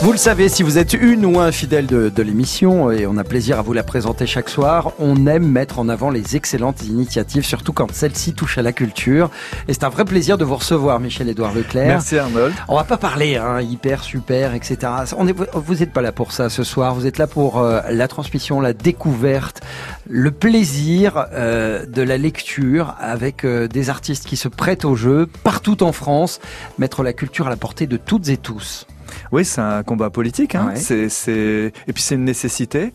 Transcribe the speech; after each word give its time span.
Vous 0.00 0.12
le 0.12 0.18
savez, 0.18 0.50
si 0.50 0.62
vous 0.62 0.76
êtes 0.76 0.92
une 0.92 1.24
ou 1.24 1.40
un 1.40 1.50
fidèle 1.50 1.86
de, 1.86 2.10
de 2.10 2.22
l'émission, 2.22 2.90
et 2.90 3.06
on 3.06 3.16
a 3.16 3.24
plaisir 3.24 3.58
à 3.58 3.62
vous 3.62 3.72
la 3.72 3.82
présenter 3.82 4.26
chaque 4.26 4.50
soir, 4.50 4.92
on 4.98 5.26
aime 5.26 5.46
mettre 5.46 5.78
en 5.78 5.88
avant 5.88 6.10
les 6.10 6.36
excellentes 6.36 6.82
initiatives, 6.82 7.44
surtout 7.44 7.72
quand 7.72 7.90
celles-ci 7.90 8.34
touchent 8.34 8.58
à 8.58 8.62
la 8.62 8.72
culture. 8.72 9.30
Et 9.66 9.72
c'est 9.72 9.84
un 9.84 9.88
vrai 9.88 10.04
plaisir 10.04 10.36
de 10.36 10.44
vous 10.44 10.56
recevoir, 10.56 11.00
Michel-Édouard 11.00 11.54
Leclerc. 11.54 11.86
Merci 11.86 12.18
Arnold. 12.18 12.52
On 12.68 12.76
va 12.76 12.84
pas 12.84 12.98
parler, 12.98 13.36
hein, 13.36 13.62
hyper, 13.62 14.02
super, 14.02 14.54
etc. 14.54 14.76
On 15.16 15.26
est, 15.26 15.34
vous 15.54 15.74
n'êtes 15.74 15.92
pas 15.92 16.02
là 16.02 16.12
pour 16.12 16.32
ça 16.32 16.50
ce 16.50 16.64
soir, 16.64 16.94
vous 16.94 17.06
êtes 17.06 17.16
là 17.16 17.26
pour 17.26 17.60
euh, 17.60 17.80
la 17.90 18.06
transmission, 18.06 18.60
la 18.60 18.74
découverte, 18.74 19.62
le 20.06 20.30
plaisir 20.30 21.26
euh, 21.32 21.86
de 21.86 22.02
la 22.02 22.18
lecture 22.18 22.94
avec 23.00 23.44
euh, 23.44 23.68
des 23.68 23.88
artistes 23.88 24.26
qui 24.26 24.36
se 24.36 24.48
prêtent 24.48 24.84
au 24.84 24.96
jeu 24.96 25.28
partout 25.44 25.82
en 25.82 25.92
France, 25.92 26.40
mettre 26.78 27.02
la 27.02 27.14
culture 27.14 27.46
à 27.46 27.50
la 27.50 27.56
portée 27.56 27.86
de 27.86 27.96
toutes 27.96 28.28
et 28.28 28.36
tous. 28.36 28.86
Oui, 29.32 29.44
c'est 29.44 29.60
un 29.60 29.82
combat 29.82 30.10
politique. 30.10 30.54
Hein. 30.54 30.68
Ouais. 30.68 30.76
C'est, 30.76 31.08
c'est... 31.08 31.72
Et 31.86 31.92
puis 31.92 32.02
c'est 32.02 32.14
une 32.14 32.24
nécessité. 32.24 32.92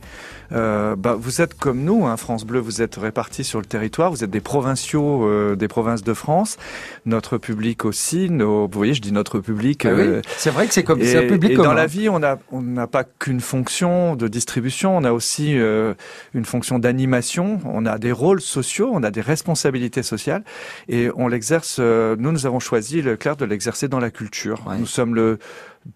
Euh, 0.52 0.96
bah, 0.96 1.16
vous 1.20 1.42
êtes 1.42 1.54
comme 1.54 1.84
nous, 1.84 2.08
hein, 2.08 2.18
France 2.18 2.44
Bleu, 2.44 2.60
vous 2.60 2.82
êtes 2.82 2.96
répartis 2.96 3.44
sur 3.44 3.60
le 3.60 3.66
territoire, 3.66 4.10
vous 4.10 4.24
êtes 4.24 4.32
des 4.32 4.40
provinciaux 4.42 5.28
euh, 5.28 5.56
des 5.56 5.68
provinces 5.68 6.04
de 6.04 6.14
France, 6.16 6.58
notre 7.06 7.38
public 7.38 7.86
aussi, 7.86 8.32
nos... 8.32 8.68
vous 8.68 8.78
voyez, 8.78 8.96
je 8.96 9.02
dis 9.02 9.12
notre 9.12 9.40
public. 9.40 9.86
Ah 9.86 9.92
oui, 9.94 10.02
euh, 10.02 10.22
c'est 10.38 10.50
vrai 10.50 10.66
que 10.66 10.74
c'est 10.74 10.84
comme 10.84 11.02
et, 11.02 11.06
c'est 11.06 11.26
un 11.26 11.28
public 11.28 11.52
et 11.52 11.54
commun. 11.54 11.70
dans 11.70 11.74
la 11.76 11.86
vie, 11.86 12.10
on 12.10 12.24
a 12.24 12.40
on 12.52 12.62
n'a 12.64 12.88
pas 12.88 13.04
qu'une 13.04 13.42
fonction 13.42 14.16
de 14.16 14.28
distribution, 14.28 14.98
on 14.98 15.04
a 15.04 15.12
aussi 15.12 15.56
euh, 15.56 15.94
une 16.34 16.46
fonction 16.46 16.80
d'animation, 16.80 17.60
on 17.66 17.86
a 17.86 18.00
des 18.00 18.12
rôles 18.12 18.42
sociaux, 18.42 18.90
on 18.92 19.04
a 19.04 19.12
des 19.12 19.22
responsabilités 19.22 20.02
sociales, 20.02 20.44
et 20.88 21.10
on 21.16 21.28
l'exerce. 21.28 21.78
euh, 21.80 22.16
nous, 22.18 22.32
nous 22.32 22.48
avons 22.48 22.60
choisi 22.60 23.04
le 23.04 23.18
clair 23.18 23.36
de 23.36 23.46
l'exercer 23.46 23.88
dans 23.88 24.00
la 24.00 24.10
culture. 24.10 24.64
Ouais. 24.68 24.78
Nous 24.80 24.88
sommes 24.88 25.14
le 25.14 25.38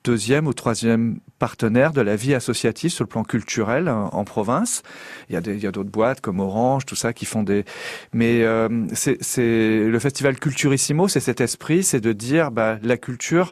deuxième 0.04 0.48
ou 0.48 0.54
troisième 0.54 1.20
partenaire 1.40 1.92
de 1.92 2.02
la 2.02 2.16
vie 2.16 2.34
associative 2.34 2.92
sur 2.92 3.04
le 3.04 3.10
plan 3.10 3.24
culturel 3.24 3.90
en, 3.90 4.08
en 4.08 4.24
province. 4.24 4.82
Il 5.30 5.34
y 5.34 5.68
a 5.68 5.72
d'autres 5.72 5.90
boîtes 5.90 6.22
comme 6.22 6.40
Orange, 6.40 6.86
tout 6.86 6.96
ça 6.96 7.14
qui 7.14 7.26
font 7.26 7.44
des. 7.44 7.66
Mais 8.14 8.44
euh, 8.44 8.70
c'est, 8.94 9.18
c'est 9.22 9.84
le 9.86 10.00
festival 10.00 10.40
Culturissimo, 10.40 11.08
c'est 11.08 11.20
cet 11.20 11.42
esprit, 11.42 11.84
c'est 11.84 12.02
de 12.02 12.14
dire 12.14 12.52
bah, 12.52 12.78
la 12.82 12.98
culture. 12.98 13.52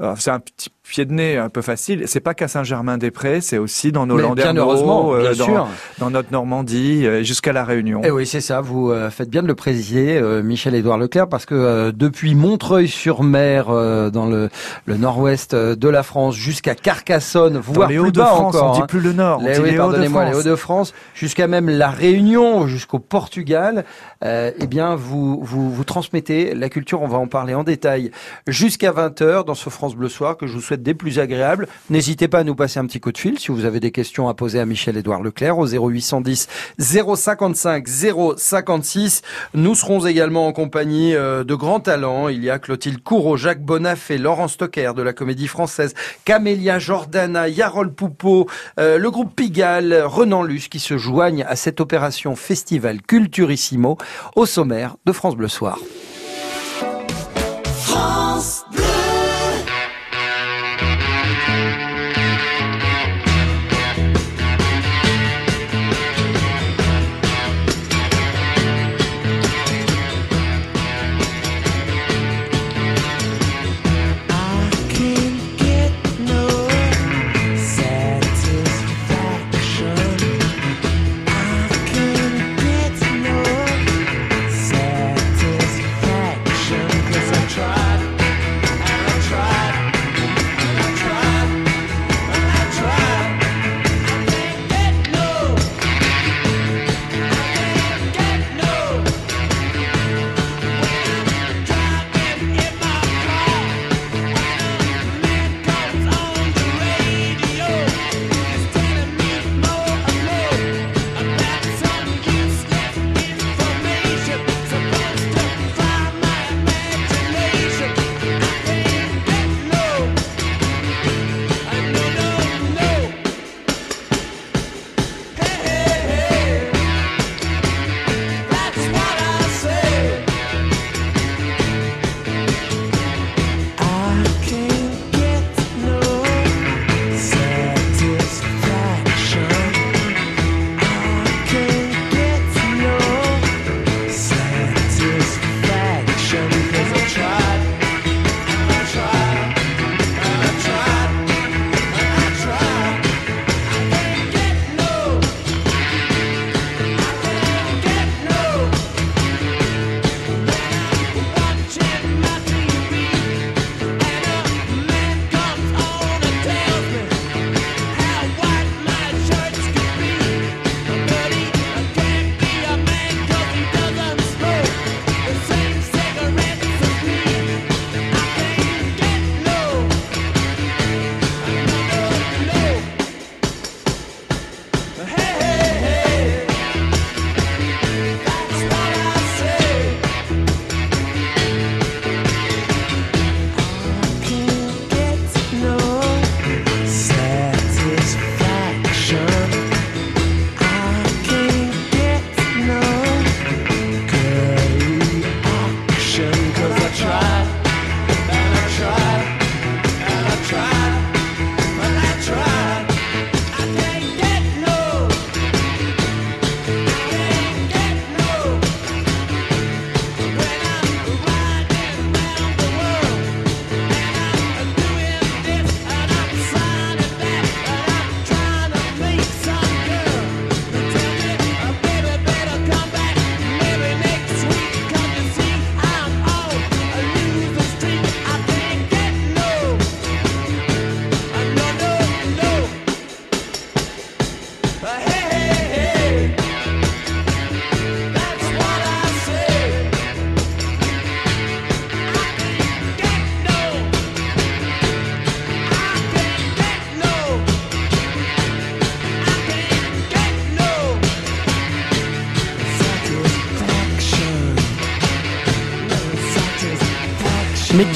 euh, 0.00 0.14
c'est 0.18 0.30
un 0.30 0.40
petit 0.40 0.70
pied 0.88 1.04
de 1.04 1.12
nez 1.12 1.36
un 1.36 1.48
peu 1.48 1.62
facile. 1.62 2.04
C'est 2.06 2.20
pas 2.20 2.34
qu'à 2.34 2.48
Saint-Germain-des-Prés, 2.48 3.40
c'est 3.40 3.58
aussi 3.58 3.92
dans 3.92 4.06
nos 4.06 4.16
bien 4.34 4.56
heureusement, 4.56 5.14
euh, 5.14 5.20
bien 5.20 5.30
dans, 5.32 5.44
sûr. 5.44 5.68
dans 5.98 6.10
notre 6.10 6.32
Normandie, 6.32 7.06
euh, 7.06 7.22
jusqu'à 7.22 7.52
la 7.52 7.64
Réunion. 7.64 8.02
Et 8.02 8.10
oui, 8.10 8.26
c'est 8.26 8.40
ça. 8.40 8.60
Vous 8.60 8.90
euh, 8.90 9.10
faites 9.10 9.30
bien 9.30 9.42
de 9.42 9.48
le 9.48 9.54
préciser, 9.54 10.18
euh, 10.18 10.42
Michel-Édouard 10.42 10.98
Leclerc, 10.98 11.28
parce 11.28 11.46
que 11.46 11.54
euh, 11.54 11.92
depuis 11.94 12.34
Montreuil-sur-Mer, 12.34 13.66
euh, 13.70 14.10
dans 14.10 14.26
le, 14.26 14.48
le 14.86 14.96
nord-ouest 14.96 15.54
de 15.54 15.88
la 15.88 16.02
France, 16.02 16.34
jusqu'à 16.36 16.74
Carcassonne, 16.74 17.58
voire 17.58 17.88
les 17.88 17.98
plus 17.98 18.12
bas 18.12 18.32
Hauts-de-France, 18.32 18.54
encore. 18.54 18.70
on 18.70 18.74
dit 18.74 18.80
hein. 18.82 18.86
plus 18.86 19.00
le 19.00 19.12
Nord, 19.12 19.40
on 19.42 19.46
Les- 19.46 19.54
dit 19.54 19.60
oui, 19.60 19.70
les 19.72 19.76
pardonnez-moi, 19.76 20.24
les 20.26 20.34
Hauts-de-France. 20.36 20.94
Jusqu'à 21.14 21.46
même 21.46 21.68
la 21.68 21.90
Réunion, 21.90 22.66
jusqu'au 22.66 22.98
Portugal, 22.98 23.84
euh, 24.24 24.50
eh 24.58 24.66
bien, 24.66 24.94
vous, 24.96 25.40
vous, 25.42 25.70
vous 25.70 25.84
transmettez 25.84 26.54
la 26.54 26.68
culture, 26.68 27.02
on 27.02 27.08
va 27.08 27.18
en 27.18 27.26
parler 27.26 27.54
en 27.54 27.62
détail, 27.64 28.10
jusqu'à 28.46 28.92
20h 28.92 29.44
dans 29.44 29.54
ce 29.54 29.70
France 29.70 29.94
Bleu 29.94 30.08
Soir 30.08 30.36
que 30.36 30.46
je 30.46 30.54
vous 30.54 30.60
souhaite 30.60 30.77
des 30.82 30.94
plus 30.94 31.18
agréables. 31.18 31.68
N'hésitez 31.90 32.28
pas 32.28 32.40
à 32.40 32.44
nous 32.44 32.54
passer 32.54 32.78
un 32.78 32.86
petit 32.86 33.00
coup 33.00 33.12
de 33.12 33.18
fil 33.18 33.38
si 33.38 33.50
vous 33.50 33.64
avez 33.64 33.80
des 33.80 33.90
questions 33.90 34.28
à 34.28 34.34
poser 34.34 34.60
à 34.60 34.66
Michel-Édouard 34.66 35.22
Leclerc 35.22 35.58
au 35.58 35.66
0810 35.66 36.48
055 36.78 37.86
056. 37.88 39.22
Nous 39.54 39.74
serons 39.74 40.06
également 40.06 40.46
en 40.46 40.52
compagnie 40.52 41.14
euh, 41.14 41.44
de 41.44 41.54
grands 41.54 41.80
talents. 41.80 42.28
Il 42.28 42.44
y 42.44 42.50
a 42.50 42.58
Clotilde 42.58 43.02
Courreau, 43.02 43.36
Jacques 43.36 43.62
Bonafé, 43.62 44.18
Laurent 44.18 44.48
Stocker 44.48 44.92
de 44.96 45.02
la 45.02 45.12
Comédie 45.12 45.48
Française, 45.48 45.94
Camélia 46.24 46.78
Jordana, 46.78 47.48
Yarol 47.48 47.92
Poupeau, 47.92 48.48
euh, 48.78 48.98
le 48.98 49.10
groupe 49.10 49.34
Pigalle, 49.34 50.02
Renan 50.04 50.42
Luce 50.42 50.68
qui 50.68 50.80
se 50.80 50.98
joignent 50.98 51.44
à 51.48 51.56
cette 51.56 51.80
opération 51.80 52.36
Festival 52.36 53.02
Culturissimo 53.02 53.98
au 54.36 54.46
sommaire 54.46 54.96
de 55.06 55.12
France 55.12 55.36
Bleu 55.36 55.48
Soir. 55.48 55.78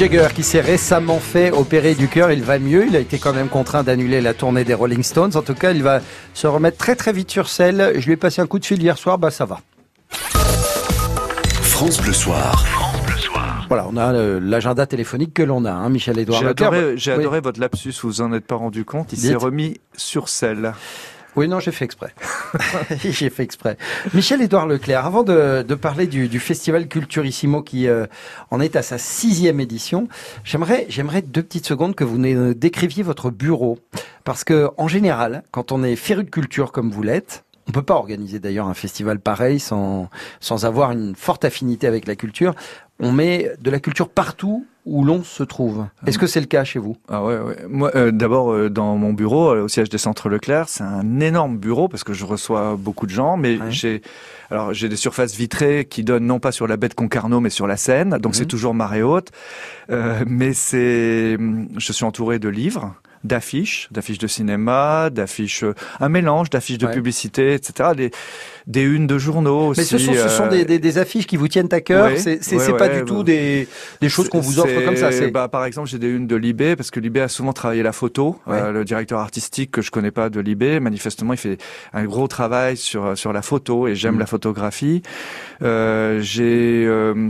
Jagger 0.03 0.35
qui 0.35 0.43
s'est 0.43 0.61
récemment 0.61 1.21
fait 1.21 1.53
opérer 1.53 1.95
du 1.95 2.09
cœur, 2.09 2.33
il 2.33 2.43
va 2.43 2.59
mieux, 2.59 2.89
il 2.89 2.97
a 2.97 2.99
été 2.99 3.21
quand 3.21 3.33
même 3.33 3.49
contraint 3.49 3.85
d'annuler 3.85 4.21
la 4.21 4.35
tournée 4.35 4.65
des 4.65 4.75
Rolling 4.75 5.05
Stones. 5.05 5.37
En 5.37 5.43
tout 5.43 5.55
cas, 5.55 5.71
il 5.71 5.85
va 5.85 6.01
se 6.35 6.49
remettre 6.49 6.77
très 6.77 6.97
très 6.97 7.13
vite 7.13 7.31
sur 7.31 7.49
selle. 7.49 7.93
Je 7.95 8.07
lui 8.07 8.15
ai 8.15 8.17
passé 8.17 8.43
un 8.43 8.49
coup 8.49 8.59
de 8.59 8.65
fil 8.65 8.83
hier 8.83 8.99
soir, 8.99 9.17
bah 9.17 9.31
ça 9.31 9.45
va. 9.45 9.61
France 11.63 12.01
Bleu 12.03 12.13
Soir. 12.13 12.65
Voilà, 13.69 13.87
on 13.89 13.97
a 13.97 14.13
euh, 14.13 14.41
l'agenda 14.43 14.87
téléphonique 14.87 15.35
que 15.35 15.43
l'on 15.45 15.65
a, 15.65 15.71
hein, 15.71 15.89
Michel-Édouard 15.89 16.41
J'ai 16.41 16.49
adoré, 16.49 16.95
j'ai 16.97 17.13
Oui. 17.13 17.21
adoré 17.21 17.41
votre 17.41 17.61
lapsus, 17.61 17.95
vous 18.03 18.23
en 18.23 18.33
êtes 18.33 18.45
pas 18.45 18.57
rendu 18.57 18.85
compte. 18.85 19.13
Il 19.13 19.19
s'est 19.21 19.37
remis 19.37 19.81
sur 19.97 20.29
selle. 20.29 20.73
Oui, 21.35 21.49
non, 21.49 21.61
j'ai 21.61 21.73
fait 21.73 21.85
exprès. 21.85 22.15
j'ai 23.03 23.31
fait 23.31 23.43
exprès. 23.43 23.79
Michel-Édouard 24.13 24.67
Leclerc, 24.67 25.07
avant 25.07 25.23
de, 25.23 25.75
parler 25.75 26.07
du, 26.07 26.29
du 26.29 26.39
festival 26.39 26.89
Culturissimo 26.89 27.63
qui 27.63 27.89
euh, 27.89 28.07
en 28.51 28.61
est 28.61 28.77
à 28.77 28.83
sa 28.83 28.99
sixième 28.99 29.59
édition, 29.59 30.09
j'aimerais, 30.45 30.87
j'aimerais 30.91 31.23
deux 31.23 31.43
petites 31.43 31.67
secondes 31.67 31.95
que 31.95 32.05
vous 32.05 32.19
décriviez 32.55 33.03
votre 33.03 33.31
bureau. 33.31 33.79
Parce 34.25 34.45
que, 34.45 34.71
en 34.77 34.89
général, 34.89 35.43
quand 35.51 35.73
on 35.73 35.83
est 35.83 35.97
féru 35.97 36.25
de 36.25 36.31
culture 36.31 36.71
comme 36.71 36.91
vous 36.91 37.03
l'êtes, 37.03 37.45
on 37.69 37.73
peut 37.73 37.83
pas 37.83 37.95
organiser 37.95 38.39
d'ailleurs 38.39 38.67
un 38.67 38.75
festival 38.75 39.21
pareil 39.21 39.61
sans, 39.61 40.11
sans 40.41 40.65
avoir 40.65 40.91
une 40.91 41.15
forte 41.15 41.45
affinité 41.45 41.87
avec 41.87 42.07
la 42.07 42.17
culture. 42.17 42.55
On 43.03 43.13
met 43.13 43.51
de 43.61 43.71
la 43.71 43.81
culture 43.81 44.09
partout 44.09 44.65
où 44.87 45.05
l'on 45.05 45.23
se 45.23 45.43
trouve. 45.43 45.87
Est-ce 46.07 46.19
que 46.19 46.27
c'est 46.27 46.41
le 46.41 46.47
cas 46.47 46.65
chez 46.65 46.79
vous? 46.79 46.97
Ah 47.09 47.23
ouais, 47.25 47.39
ouais. 47.39 47.57
Moi, 47.69 47.91
euh, 47.95 48.11
d'abord 48.11 48.53
euh, 48.53 48.69
dans 48.71 48.97
mon 48.97 49.13
bureau, 49.13 49.51
euh, 49.55 49.63
au 49.65 49.69
siège 49.69 49.89
des 49.89 49.99
Centres 49.99 50.29
Leclerc, 50.29 50.69
c'est 50.69 50.83
un 50.83 51.21
énorme 51.21 51.59
bureau 51.59 51.89
parce 51.89 52.03
que 52.05 52.13
je 52.13 52.25
reçois 52.25 52.77
beaucoup 52.79 53.07
de 53.07 53.13
gens. 53.13 53.37
Mais 53.37 53.59
Ouais. 53.59 53.71
j'ai, 53.71 54.03
alors 54.51 54.73
j'ai 54.73 54.89
des 54.89 54.97
surfaces 54.97 55.35
vitrées 55.37 55.87
qui 55.89 56.03
donnent 56.05 56.27
non 56.27 56.41
pas 56.41 56.51
sur 56.53 56.67
la 56.67 56.77
baie 56.77 56.89
de 56.89 56.95
Concarneau, 56.95 57.39
mais 57.41 57.51
sur 57.51 57.67
la 57.69 57.77
Seine. 57.77 58.19
Donc 58.19 58.35
c'est 58.35 58.47
toujours 58.47 58.75
marée 58.75 59.03
haute. 59.03 59.29
Mais 60.27 60.53
c'est, 60.53 61.37
je 61.77 61.93
suis 61.93 62.05
entouré 62.05 62.39
de 62.39 62.49
livres 62.49 62.95
d'affiches, 63.25 63.87
d'affiches 63.93 64.19
de 64.19 64.27
cinéma, 64.27 65.09
d'affiches, 65.09 65.65
un 66.01 66.09
mélange 66.09 66.51
d'affiches 66.51 66.79
de 66.79 66.87
Ouais. 66.87 66.93
publicité, 66.93 67.55
etc. 67.55 67.91
Des, 67.97 68.11
des 68.67 68.83
unes 68.83 69.07
de 69.07 69.19
journaux 69.19 69.69
aussi. 69.69 69.81
Mais 69.81 69.85
ce 69.87 69.99
sont, 69.99 70.13
ce 70.13 70.29
sont 70.29 70.45
euh, 70.45 70.49
des, 70.51 70.65
des, 70.65 70.79
des 70.79 70.99
affiches 70.99 71.27
qui 71.27 71.37
vous 71.37 71.49
tiennent 71.49 71.69
à 71.73 71.81
cœur. 71.81 72.07
ouais, 72.07 72.17
c'est 72.17 72.77
pas 72.77 72.89
du 72.89 73.05
tout 73.05 73.23
des, 73.23 73.69
des 74.01 74.09
choses 74.09 74.29
qu'on 74.29 74.41
vous 74.41 74.59
offre 74.61 74.85
comme 74.85 74.97
ça. 74.97 75.13
C'est 75.13 75.31
Bah, 75.31 75.49
par 75.49 75.65
exemple, 75.65 75.89
j'ai 75.89 75.99
des 75.99 76.09
unes 76.09 76.27
de 76.27 76.37
Libé 76.37 76.77
parce 76.77 76.91
que 76.91 77.01
Libé 77.01 77.21
a 77.21 77.29
souvent 77.29 77.53
travaillé 77.53 77.83
la 77.83 77.93
photo. 77.93 78.39
Euh, 78.49 78.71
le 78.73 78.85
directeur 78.85 79.19
artistique 79.19 79.71
que 79.71 79.83
je 79.83 79.91
connais 79.91 80.11
pas 80.11 80.31
de 80.31 80.41
Libé, 80.41 80.81
manifestement, 80.81 81.33
il 81.33 81.39
fait 81.39 81.59
un 81.93 82.05
gros 82.05 82.29
travail 82.29 82.77
sur 82.77 83.17
sur 83.19 83.33
la 83.33 83.43
photo 83.43 83.89
et 83.89 83.95
j'aime 83.95 84.17
Mm. 84.17 84.19
la 84.21 84.27
photographie. 84.27 85.03
Euh, 85.63 86.21
j'ai 86.21 86.85
euh, 86.87 87.29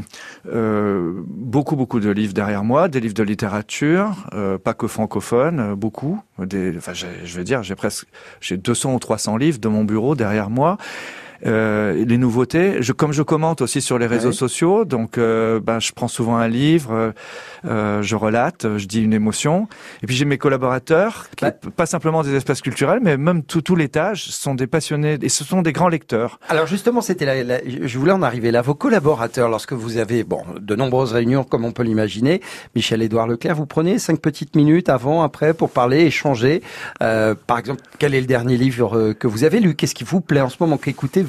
euh, 0.52 1.12
beaucoup 1.26 1.76
beaucoup 1.76 2.00
de 2.00 2.10
livres 2.10 2.32
derrière 2.32 2.64
moi, 2.64 2.88
des 2.88 3.00
livres 3.00 3.14
de 3.14 3.22
littérature, 3.22 4.14
euh, 4.34 4.58
pas 4.58 4.74
que 4.74 4.86
francophones, 4.86 5.60
euh, 5.60 5.74
beaucoup. 5.76 6.20
Des, 6.38 6.74
enfin, 6.76 6.92
je 6.94 7.36
vais 7.36 7.44
dire, 7.44 7.62
j'ai 7.62 7.74
presque 7.76 8.06
j'ai 8.40 8.56
200 8.56 8.94
ou 8.94 8.98
300 8.98 9.36
livres 9.36 9.58
de 9.60 9.68
mon 9.68 9.84
bureau 9.84 10.14
derrière 10.14 10.50
moi. 10.50 10.76
Euh, 11.44 12.04
les 12.06 12.18
nouveautés, 12.18 12.76
je, 12.82 12.92
comme 12.92 13.12
je 13.12 13.22
commente 13.22 13.60
aussi 13.62 13.80
sur 13.80 13.98
les 13.98 14.06
réseaux 14.06 14.28
Ouais. 14.28 14.32
sociaux, 14.34 14.84
donc 14.84 15.18
euh, 15.18 15.58
ben, 15.60 15.80
je 15.80 15.92
prends 15.92 16.06
souvent 16.08 16.36
un 16.36 16.46
livre, 16.48 17.12
euh, 17.64 18.02
je 18.02 18.14
relate, 18.16 18.66
je 18.78 18.86
dis 18.86 19.02
une 19.02 19.12
émotion, 19.12 19.66
et 20.02 20.06
puis 20.06 20.14
j'ai 20.14 20.24
mes 20.24 20.38
collaborateurs, 20.38 21.26
qui, 21.36 21.44
Bah- 21.44 21.50
pas 21.76 21.86
simplement 21.86 22.22
des 22.22 22.34
espaces 22.34 22.60
culturels, 22.60 23.00
mais 23.02 23.16
même 23.16 23.42
tout, 23.42 23.60
tout 23.60 23.74
l'étage, 23.74 24.26
sont 24.26 24.54
des 24.54 24.66
passionnés, 24.68 25.18
et 25.20 25.28
ce 25.28 25.42
sont 25.42 25.62
des 25.62 25.72
grands 25.72 25.88
lecteurs. 25.88 26.38
Alors 26.48 26.66
justement, 26.66 27.00
c'était 27.00 27.24
la, 27.24 27.42
la- 27.42 27.60
je 27.66 27.98
voulais 27.98 28.12
en 28.12 28.22
arriver 28.22 28.50
là. 28.52 28.62
Vos 28.62 28.74
collaborateurs, 28.74 29.48
lorsque 29.48 29.72
vous 29.72 29.96
avez 29.96 30.22
bon 30.24 30.42
de 30.60 30.76
nombreuses 30.76 31.12
réunions, 31.12 31.42
comme 31.44 31.64
on 31.64 31.72
peut 31.72 31.82
l'imaginer, 31.82 32.40
Michel-Édouard 32.76 33.26
Leclerc, 33.26 33.56
vous 33.56 33.66
prenez 33.66 33.98
cinq 33.98 34.20
petites 34.20 34.54
minutes 34.54 34.88
avant, 34.88 35.22
après, 35.22 35.54
pour 35.54 35.70
parler, 35.70 36.02
échanger. 36.02 36.62
Par 37.00 37.58
exemple, 37.58 37.80
quel 37.98 38.14
est 38.14 38.20
le 38.20 38.26
dernier 38.26 38.56
livre 38.56 39.12
que 39.12 39.26
vous 39.26 39.42
avez 39.44 39.58
lu? 39.60 39.74
Qu'est-ce 39.74 39.94
qui 39.94 40.04
vous 40.04 40.20
plaît 40.20 40.40
en 40.40 40.48
ce 40.48 40.56
moment? 40.60 40.76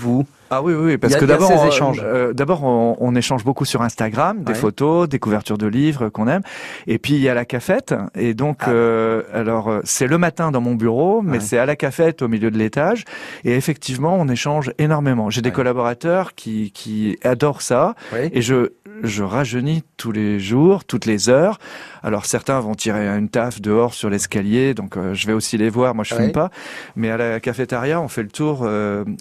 Qu'écoutez-vous 0.03 0.25
Ah 0.55 0.61
oui, 0.61 0.73
oui, 0.73 0.97
parce 0.97 1.15
a- 1.15 1.19
que 1.19 1.25
d'abord, 1.25 1.51
on- 1.51 1.93
euh, 2.03 2.33
d'abord, 2.33 2.63
on, 2.63 2.95
on 2.99 3.15
échange 3.15 3.43
beaucoup 3.43 3.65
sur 3.65 3.81
Instagram, 3.81 4.43
des 4.43 4.51
Ouais. 4.53 4.57
photos, 4.57 5.09
des 5.09 5.19
couvertures 5.19 5.57
de 5.57 5.67
livres 5.67 6.09
qu'on 6.09 6.27
aime, 6.27 6.41
et 6.87 6.97
puis 6.99 7.13
il 7.15 7.21
y 7.21 7.29
a 7.29 7.33
la 7.33 7.45
cafette, 7.45 7.93
et 8.15 8.33
donc, 8.33 8.57
Ah. 8.61 8.69
euh, 8.71 9.21
alors 9.33 9.69
euh, 9.69 9.79
c'est 9.83 10.07
le 10.07 10.17
matin 10.17 10.51
dans 10.51 10.61
mon 10.61 10.75
bureau, 10.75 11.21
mais 11.21 11.33
Ouais. 11.37 11.39
c'est 11.43 11.57
à 11.57 11.65
la 11.65 11.75
cafette 11.75 12.21
au 12.21 12.27
milieu 12.27 12.51
de 12.51 12.57
l'étage, 12.57 13.03
et 13.43 13.55
effectivement, 13.55 14.15
on 14.19 14.27
échange 14.27 14.71
énormément. 14.77 15.29
J'ai 15.29 15.41
des 15.41 15.49
Ouais. 15.49 15.55
collaborateurs 15.55 16.35
qui 16.35 16.71
qui 16.71 17.17
adorent 17.23 17.61
ça, 17.61 17.95
et 18.33 18.41
je 18.41 18.71
je 19.01 19.23
rajeunis 19.23 19.83
tous 19.97 20.11
les 20.11 20.39
jours, 20.39 20.85
toutes 20.85 21.05
les 21.07 21.27
heures. 21.27 21.57
Alors 22.03 22.25
certains 22.25 22.59
vont 22.59 22.75
tirer 22.75 23.07
une 23.07 23.27
taf 23.27 23.59
dehors 23.59 23.93
sur 23.95 24.09
l'escalier, 24.09 24.73
donc 24.75 24.97
euh, 24.97 25.13
je 25.15 25.25
vais 25.25 25.33
aussi 25.33 25.57
les 25.57 25.69
voir. 25.69 25.95
Moi, 25.95 26.03
je 26.03 26.13
Ouais. 26.13 26.21
fume 26.25 26.31
pas, 26.31 26.49
mais 26.95 27.09
à 27.09 27.17
la 27.17 27.39
cafétéria, 27.39 27.99
on 27.99 28.07
fait 28.07 28.21
le 28.23 28.29
tour. 28.29 28.61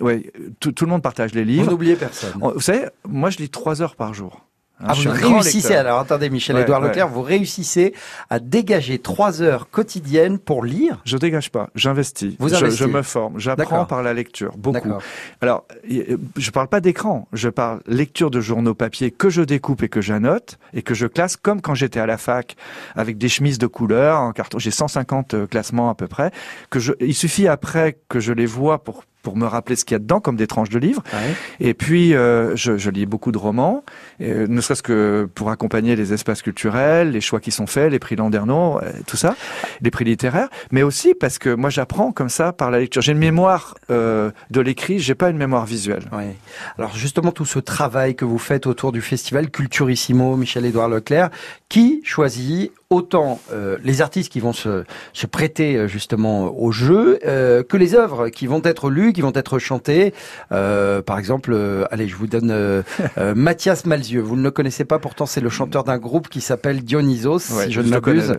Ouais, 0.01 0.31
tout, 0.61 0.73
tout 0.73 0.85
le 0.85 0.91
monde 0.91 1.03
partage 1.03 1.22
les 1.35 1.43
Vous 1.43 1.49
livres. 1.49 1.71
n'oubliez 1.71 1.97
personne. 1.97 2.33
On- 2.41 2.51
Vous 2.53 2.61
savez, 2.61 2.87
moi, 3.09 3.31
je 3.31 3.39
lis 3.39 3.49
trois 3.51 3.81
heures 3.83 3.97
par 3.97 4.13
jour. 4.15 4.41
Hein, 4.85 4.87
Ah, 4.89 4.95
vous 4.95 5.11
réussissez, 5.13 5.77
alors 5.77 6.01
attendez 6.01 6.29
Michel-Édouard 6.29 6.81
Ouais, 6.83 6.89
Leclerc, 6.89 7.07
vous 7.07 7.23
réussissez 7.23 7.95
à 8.31 8.41
dégager 8.41 8.99
trois 8.99 9.41
heures 9.41 9.71
quotidiennes 9.71 10.41
pour 10.41 10.65
lire 10.65 11.01
Je 11.05 11.17
dégage 11.19 11.51
pas, 11.53 11.69
j'investis. 11.77 12.35
Vous 12.41 12.49
Je, 12.49 12.69
je 12.69 12.85
me 12.87 13.03
forme, 13.03 13.39
j'apprends 13.39 13.85
par 13.85 14.03
la 14.03 14.13
lecture, 14.13 14.57
beaucoup. 14.57 14.95
Alors, 15.41 15.67
y- 15.89 16.03
je 16.37 16.51
parle 16.51 16.67
pas 16.67 16.81
d'écran, 16.81 17.29
je 17.33 17.49
parle 17.49 17.81
lecture 17.87 18.33
de 18.33 18.41
journaux 18.41 18.75
papier 18.75 19.13
que 19.13 19.31
je 19.31 19.43
découpe 19.43 19.85
et 19.85 19.89
que 19.89 20.01
j'annote 20.01 20.59
et 20.75 20.83
que 20.83 20.95
je 20.95 21.07
classe 21.07 21.37
comme 21.37 21.61
quand 21.61 21.77
j'étais 21.77 22.01
à 22.01 22.07
la 22.07 22.19
fac 22.19 22.57
avec 22.97 23.19
des 23.19 23.29
chemises 23.29 23.59
de 23.59 23.69
couleur 23.69 24.19
en 24.19 24.33
carton. 24.33 24.59
J'ai 24.59 24.73
150 24.73 25.35
euh, 25.35 25.47
classements 25.47 25.91
à 25.91 25.95
peu 25.95 26.09
près. 26.09 26.33
Que 26.71 26.81
je, 26.81 26.93
il 26.99 27.15
suffit 27.15 27.47
après 27.47 27.99
que 28.09 28.19
je 28.19 28.33
les 28.33 28.47
vois 28.47 28.83
pour 28.83 29.05
pour 29.23 29.37
me 29.37 29.47
rappeler 29.47 29.77
ce 29.77 29.85
qu'il 29.85 29.95
y 29.95 29.97
a 29.97 30.01
dedans, 30.01 30.21
comme 30.21 30.37
des 30.37 30.47
tranches 30.47 30.71
de 30.71 30.79
livres. 30.79 31.03
Ouais. 31.13 31.35
Et 31.61 31.75
puis, 31.75 32.15
euh, 32.15 32.57
je, 32.57 32.77
je 32.77 32.91
lis 32.91 33.07
beaucoup 33.07 33.33
de 33.33 33.39
romans, 33.39 33.85
euh, 34.21 34.47
ne 34.49 34.61
serait-ce 34.61 34.83
que 34.83 35.29
pour 35.35 35.51
accompagner 35.51 35.97
les 35.97 36.13
espaces 36.13 36.43
culturels, 36.43 37.11
les 37.11 37.21
choix 37.21 37.41
qui 37.41 37.51
sont 37.51 37.67
faits, 37.67 37.91
les 37.91 37.99
prix 37.99 38.17
Landerneau, 38.17 38.81
euh, 38.83 38.91
tout 39.07 39.17
ça, 39.17 39.37
les 39.81 39.91
prix 39.91 40.05
littéraires, 40.05 40.49
mais 40.71 40.83
aussi 40.83 41.15
parce 41.15 41.39
que 41.39 41.55
moi 41.55 41.71
j'apprends 41.71 42.13
comme 42.13 42.29
ça 42.29 42.53
par 42.53 42.71
la 42.71 42.81
lecture. 42.81 43.03
J'ai 43.03 43.13
une 43.13 43.19
mémoire 43.19 43.75
euh, 43.91 44.31
de 44.51 44.61
l'écrit, 44.61 44.99
j'ai 44.99 45.15
pas 45.15 45.31
une 45.31 45.37
mémoire 45.37 45.67
visuelle. 45.67 46.05
Ouais. 46.13 46.37
Alors 46.79 46.95
justement 46.97 47.33
tout 47.33 47.45
ce 47.45 47.59
travail 47.59 48.15
que 48.15 48.25
vous 48.25 48.39
faites 48.39 48.67
autour 48.67 48.93
du 48.93 49.01
festival 49.01 49.51
Culturissimo, 49.51 50.37
Michel-Édouard 50.37 50.89
Leclerc, 50.89 51.31
qui 51.69 52.01
choisit 52.05 52.73
autant 52.93 53.41
euh, 53.53 53.79
les 53.83 54.03
artistes 54.03 54.31
qui 54.31 54.39
vont 54.39 54.53
se, 54.53 54.85
se 55.15 55.27
prêter 55.27 55.77
euh, 55.77 55.89
justement 55.89 56.55
au 56.57 56.73
jeu 56.73 57.19
euh, 57.27 57.63
que 57.63 57.79
les 57.79 57.95
œuvres 57.95 58.29
qui 58.29 58.47
vont 58.47 58.61
être 58.65 58.91
lues, 58.91 59.15
qui 59.15 59.23
vont 59.23 59.33
être 59.35 59.59
chantées. 59.59 60.13
Euh, 60.53 61.01
par 61.01 61.19
exemple, 61.19 61.57
allez, 61.91 62.07
je 62.07 62.15
vous 62.17 62.27
donne 62.27 62.83
Mathias 63.35 63.87
Malzieux. 63.87 64.21
Vous 64.21 64.37
ne 64.37 64.43
le 64.43 64.51
connaissez 64.51 64.85
pas, 64.85 64.99
pourtant 64.99 65.25
c'est 65.25 65.41
le 65.41 65.49
chanteur 65.49 65.85
d'un 65.85 65.97
groupe 65.99 66.29
qui 66.29 66.41
s'appelle 66.43 66.83
Dionysos, 66.83 67.51
Ouais, 67.53 67.65
si 67.67 67.73
je 67.73 67.81
ne 67.81 67.89
m'abuse. 67.89 68.35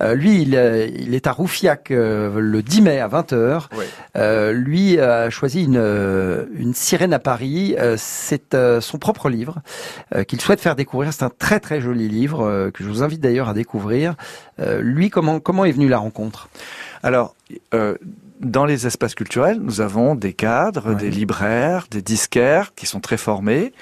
ouais. 0.00 0.14
Lui, 0.14 0.42
il, 0.42 0.54
il 0.98 1.14
est 1.14 1.26
à 1.26 1.32
Roufiac 1.32 1.88
le 1.90 2.60
10 2.60 2.82
mai 2.82 3.00
à 3.00 3.08
20h. 3.08 3.68
Ouais. 3.76 3.84
Euh, 4.16 4.52
lui 4.52 5.00
a 5.00 5.30
choisi 5.30 5.64
une, 5.64 6.46
une 6.54 6.74
sirène 6.74 7.14
à 7.14 7.18
Paris. 7.18 7.74
C'est 7.96 8.54
son 8.80 8.98
propre 8.98 9.30
livre 9.30 9.60
qu'il 10.28 10.40
souhaite 10.42 10.60
faire 10.60 10.76
découvrir. 10.76 11.12
C'est 11.12 11.24
un 11.24 11.30
très 11.30 11.58
très 11.58 11.80
joli 11.80 12.08
livre 12.08 12.70
que 12.74 12.84
je 12.84 12.88
vous 12.88 13.02
invite 13.02 13.20
d'ailleurs 13.20 13.48
à 13.48 13.54
découvrir. 13.54 13.93
Euh, 14.60 14.80
lui, 14.80 15.10
comment 15.10 15.40
comment 15.40 15.64
est 15.64 15.72
venue 15.72 15.88
la 15.88 15.98
rencontre? 15.98 16.48
Alors, 17.02 17.34
euh, 17.74 17.96
dans 18.40 18.64
les 18.64 18.86
espaces 18.86 19.14
culturels, 19.14 19.58
nous 19.60 19.80
avons 19.80 20.14
des 20.14 20.32
cadres, 20.32 20.90
Ouais. 20.90 20.96
des 20.96 21.10
libraires, 21.10 21.86
des 21.90 22.02
disquaires 22.02 22.74
qui 22.74 22.86
sont 22.86 23.00
très 23.00 23.16
formés. 23.16 23.72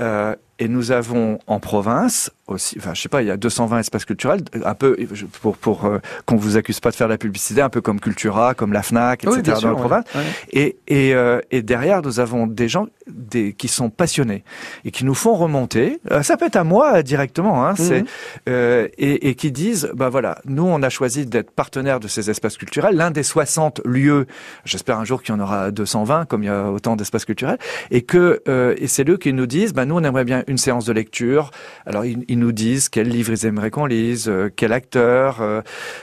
Euh, 0.00 0.34
et 0.58 0.68
nous 0.68 0.90
avons 0.90 1.38
en 1.46 1.60
province 1.60 2.30
aussi, 2.48 2.76
enfin 2.78 2.94
je 2.94 3.02
sais 3.02 3.08
pas, 3.08 3.22
il 3.22 3.28
y 3.28 3.30
a 3.30 3.36
220 3.36 3.80
espaces 3.80 4.04
culturels, 4.04 4.40
un 4.64 4.74
peu 4.74 4.96
pour 5.42 5.56
pour 5.56 5.84
euh, 5.84 5.98
qu'on 6.26 6.36
vous 6.36 6.56
accuse 6.56 6.80
pas 6.80 6.90
de 6.90 6.96
faire 6.96 7.08
de 7.08 7.12
la 7.12 7.18
publicité, 7.18 7.60
un 7.60 7.68
peu 7.68 7.80
comme 7.80 8.00
Cultura, 8.00 8.54
comme 8.54 8.72
la 8.72 8.82
Fnac, 8.82 9.24
etc. 9.24 9.42
dans 9.62 9.68
la 9.70 9.74
province. 9.74 10.04
Et, 10.52 10.76
et, 10.86 11.14
euh, 11.14 11.40
et 11.50 11.62
derrière, 11.62 12.02
nous 12.02 12.20
avons 12.20 12.46
des 12.46 12.68
gens 12.68 12.86
des, 13.08 13.52
qui 13.52 13.68
sont 13.68 13.90
passionnés 13.90 14.44
et 14.84 14.90
qui 14.90 15.04
nous 15.04 15.14
font 15.14 15.34
remonter. 15.34 16.00
Euh, 16.10 16.22
ça 16.22 16.36
peut 16.36 16.46
être 16.46 16.56
à 16.56 16.64
moi 16.64 16.96
euh, 16.98 17.02
directement, 17.02 17.66
hein, 17.66 17.74
c'est 17.76 18.02
Mhm. 18.02 18.06
euh, 18.48 18.88
et, 18.98 19.28
et 19.28 19.34
qui 19.34 19.50
disent, 19.52 19.90
bah 19.94 20.08
voilà, 20.08 20.38
nous 20.44 20.64
on 20.64 20.82
a 20.82 20.88
choisi 20.88 21.26
d'être 21.26 21.50
partenaire 21.50 21.98
de 22.00 22.08
ces 22.08 22.30
espaces 22.30 22.56
culturels, 22.56 22.94
l'un 22.96 23.10
des 23.10 23.22
60 23.22 23.80
lieux. 23.84 24.26
J'espère 24.64 24.98
un 24.98 25.04
jour 25.04 25.22
qu'il 25.22 25.34
y 25.34 25.38
en 25.38 25.40
aura 25.40 25.70
220, 25.70 26.26
comme 26.26 26.42
il 26.42 26.46
y 26.46 26.50
a 26.50 26.70
autant 26.70 26.96
d'espaces 26.96 27.24
culturels, 27.24 27.58
et 27.90 28.02
que 28.02 28.42
euh, 28.48 28.74
et 28.78 28.86
c'est 28.86 29.08
eux 29.08 29.16
qui 29.16 29.32
nous 29.32 29.46
disent, 29.46 29.72
bah 29.72 29.84
nous 29.84 29.96
on 29.96 30.04
aimerait 30.04 30.24
bien 30.24 30.44
une 30.46 30.58
séance 30.58 30.84
de 30.84 30.92
lecture. 30.92 31.50
Alors 31.86 32.04
ils, 32.04 32.24
ils 32.28 32.35
ils 32.36 32.38
nous 32.38 32.52
disent 32.52 32.90
quel 32.90 33.08
livre 33.08 33.32
ils 33.32 33.46
aimeraient 33.46 33.70
qu'on 33.70 33.86
lise, 33.86 34.28
euh, 34.28 34.50
quel 34.54 34.72
acteur, 34.74 35.40
euh, 35.40 35.62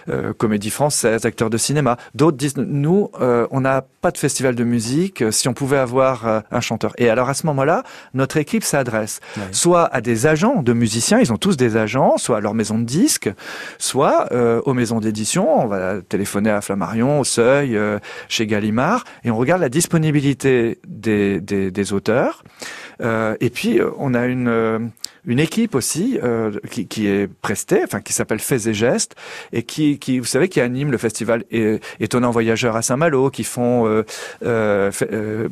euh, 0.10 0.34
comédie 0.34 0.72
française, 0.72 1.25
acteur 1.25 1.52
de 1.52 1.58
cinéma. 1.58 1.98
D'autres 2.16 2.38
disent, 2.38 2.58
nous, 2.58 3.12
on 3.20 3.62
n'a 3.62 3.84
pas 4.02 4.12
de 4.12 4.18
festival 4.18 4.56
de 4.56 4.63
musique, 4.63 5.24
si 5.32 5.48
on 5.48 5.54
pouvait 5.54 5.78
avoir 5.78 6.44
un 6.52 6.62
chanteur. 6.62 6.94
Et 6.98 7.10
alors 7.10 7.30
à 7.30 7.34
ce 7.34 7.46
moment-là, 7.46 7.84
notre 8.13 8.38
équipe 8.38 8.63
s'adresse 8.63 9.20
soit 9.52 9.86
à 9.94 10.02
des 10.02 10.25
agents 10.25 10.62
de 10.63 10.74
musiciens, 10.74 11.20
ils 11.20 11.32
ont 11.32 11.38
tous 11.38 11.58
des 11.58 11.78
agents, 11.78 12.18
soit 12.18 12.38
à 12.38 12.40
leur 12.42 12.54
maison 12.54 12.78
de 12.78 12.84
disques, 12.84 13.32
soit 13.78 14.28
euh, 14.32 14.62
aux 14.66 14.74
maisons 14.74 15.00
d'édition. 15.00 15.62
On 15.62 15.68
va 15.68 16.02
téléphoner 16.02 16.50
à 16.50 16.62
Flammarion, 16.62 17.20
au 17.20 17.24
Seuil, 17.24 17.75
euh, 17.78 18.00
chez 18.28 18.48
Gallimard, 18.48 19.04
et 19.24 19.32
on 19.32 19.38
regarde 19.38 19.62
la 19.62 19.70
disponibilité 19.70 20.80
des, 20.88 21.40
des, 21.40 21.72
des 21.72 21.94
auteurs. 21.94 22.44
Euh, 23.02 23.36
et 23.40 23.50
puis 23.50 23.80
on 23.98 24.13
a 24.13 24.25
une 24.25 24.92
une 25.25 25.39
équipe 25.39 25.75
aussi 25.75 26.20
euh, 26.22 26.51
qui, 26.70 26.88
qui 26.88 27.08
est 27.08 27.27
prestée, 27.27 27.82
enfin 27.84 28.01
qui 28.01 28.13
s'appelle 28.13 28.39
Faits 28.39 28.68
et 28.68 28.74
Gestes, 28.74 29.15
et 29.51 29.63
qui, 29.63 30.00
qui 30.00 30.20
vous 30.20 30.25
savez 30.25 30.50
qui 30.50 30.60
anime 30.62 30.92
le 30.92 30.98
festival 30.98 31.44
É- 31.51 31.80
Étonnant 32.00 32.32
Voyageur 32.32 32.75
à 32.75 32.82
Saint-Malo, 32.82 33.30
qui 33.30 33.44
font 33.44 33.88
euh, 33.88 34.03
euh, 34.46 34.92
euh, 35.12 35.50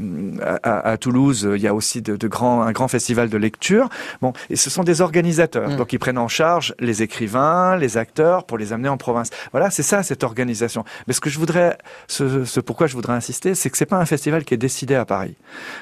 à, 0.64 0.90
à 0.92 0.98
Toulouse, 0.98 1.48
il 1.56 1.62
y 1.62 1.68
a 1.68 1.74
aussi 1.74 2.02
de, 2.02 2.16
de 2.16 2.28
grands 2.28 2.62
un 2.64 2.72
grand 2.72 2.88
festival 2.88 3.30
de 3.30 3.38
lecture. 3.38 3.90
Bon, 4.22 4.34
et 4.50 4.56
ce 4.56 4.70
sont 4.70 4.84
des 4.84 5.02
organisateurs, 5.02 5.70
Mm. 5.70 5.76
donc 5.78 5.94
ils 5.94 6.00
prennent 6.00 6.18
en 6.18 6.28
charge 6.28 6.74
les 6.80 7.02
écrivains, 7.04 7.76
les 7.78 7.98
acteurs 7.98 8.46
pour 8.46 8.58
les 8.58 8.74
amener 8.74 8.90
en 8.90 8.98
province. 8.98 9.30
Voilà, 9.52 9.70
c'est 9.70 9.84
ça 9.84 10.04
cette 10.04 10.24
organisation. 10.24 10.84
Mais 11.08 11.14
ce 11.14 11.22
que 11.22 11.30
je 11.30 11.40
voudrais, 11.40 11.78
ce, 12.08 12.46
ce 12.46 12.60
pourquoi 12.60 12.88
je 12.88 12.94
voudrais 12.94 13.14
insister, 13.14 13.56
c'est 13.56 13.70
que 13.70 13.78
c'est 13.78 13.86
pas 13.86 13.98
un 13.98 14.06
festival 14.06 14.44
qui 14.44 14.54
est 14.54 14.58
décidé 14.58 14.96
à 14.96 15.06
Paris. 15.06 15.36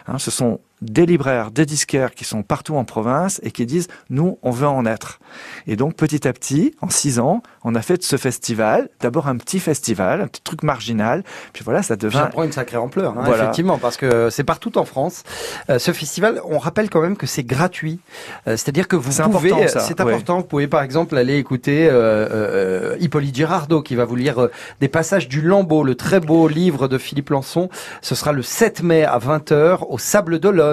Hein, 0.08 0.18
ce 0.20 0.32
sont 0.32 0.60
des 0.82 1.06
libraires, 1.06 1.52
des 1.52 1.66
disquaires 1.66 2.14
qui 2.14 2.24
sont 2.26 2.42
partout 2.44 2.76
en 2.76 2.86
province 2.86 3.40
et 3.44 3.52
qui 3.52 3.66
disent 3.66 3.88
nous, 4.10 4.38
on 4.44 4.52
veut 4.52 4.68
en 4.68 4.86
être. 4.86 5.20
Et 5.68 5.76
donc 5.76 5.96
petit 5.96 6.28
à 6.28 6.34
petit, 6.34 6.74
en 6.82 6.90
six 6.90 7.20
ans, 7.20 7.44
on 7.64 7.76
a 7.76 7.82
fait 7.82 7.98
de 7.98 8.04
ce 8.04 8.16
festival 8.18 8.90
d'abord 9.02 9.28
un 9.28 9.38
petit 9.38 9.60
festival, 9.60 10.22
un 10.22 10.28
petit 10.28 10.42
truc 10.42 10.64
marginal, 10.64 11.24
puis 11.54 11.64
voilà, 11.64 11.82
ça 11.84 11.90
Ça 11.90 11.96
devient 11.98 12.28
prend 12.32 12.44
une 12.44 12.52
sacrée 12.52 12.78
ampleur, 12.78 13.12
hein, 13.18 13.24
Voilà. 13.26 13.44
effectivement, 13.44 13.78
parce 13.78 13.98
que 13.98 14.30
c'est 14.30 14.44
partout 14.44 14.78
en 14.78 14.86
France. 14.86 15.24
Euh, 15.70 15.80
ce 15.80 15.92
festival, 15.92 16.40
on 16.46 16.58
rappelle 16.60 16.90
quand 16.90 17.02
même 17.02 17.18
que 17.18 17.28
c'est 17.28 17.44
gratuit, 17.44 18.00
Euh, 18.48 18.52
c'est-à-dire 18.52 18.88
que 18.88 18.96
vous 18.96 19.12
C'est 19.12 19.24
pouvez, 19.24 19.52
important, 19.52 19.68
ça, 19.68 19.80
c'est 19.82 20.00
ouais. 20.02 20.14
important, 20.14 20.38
vous 20.38 20.44
pouvez 20.46 20.68
par 20.68 20.82
exemple 20.82 21.18
aller 21.18 21.38
écouter 21.38 21.88
euh, 21.92 22.96
Hippolyte 23.00 23.36
Girardot 23.36 23.82
qui 23.82 23.96
va 23.96 24.06
vous 24.06 24.16
lire 24.16 24.48
des 24.80 24.88
passages 24.88 25.28
du 25.28 25.42
Lambeau, 25.42 25.84
le 25.84 25.96
très 25.96 26.20
beau 26.20 26.48
livre 26.48 26.88
de 26.88 26.98
Philippe 26.98 27.30
Lançon. 27.32 27.70
Ce 28.02 28.16
sera 28.16 28.32
le 28.32 28.42
7 28.42 28.84
mai 28.84 29.04
à 29.04 29.18
20h 29.20 29.86
au 29.90 29.98
Sable 29.98 30.40
d'Olonne. 30.40 30.69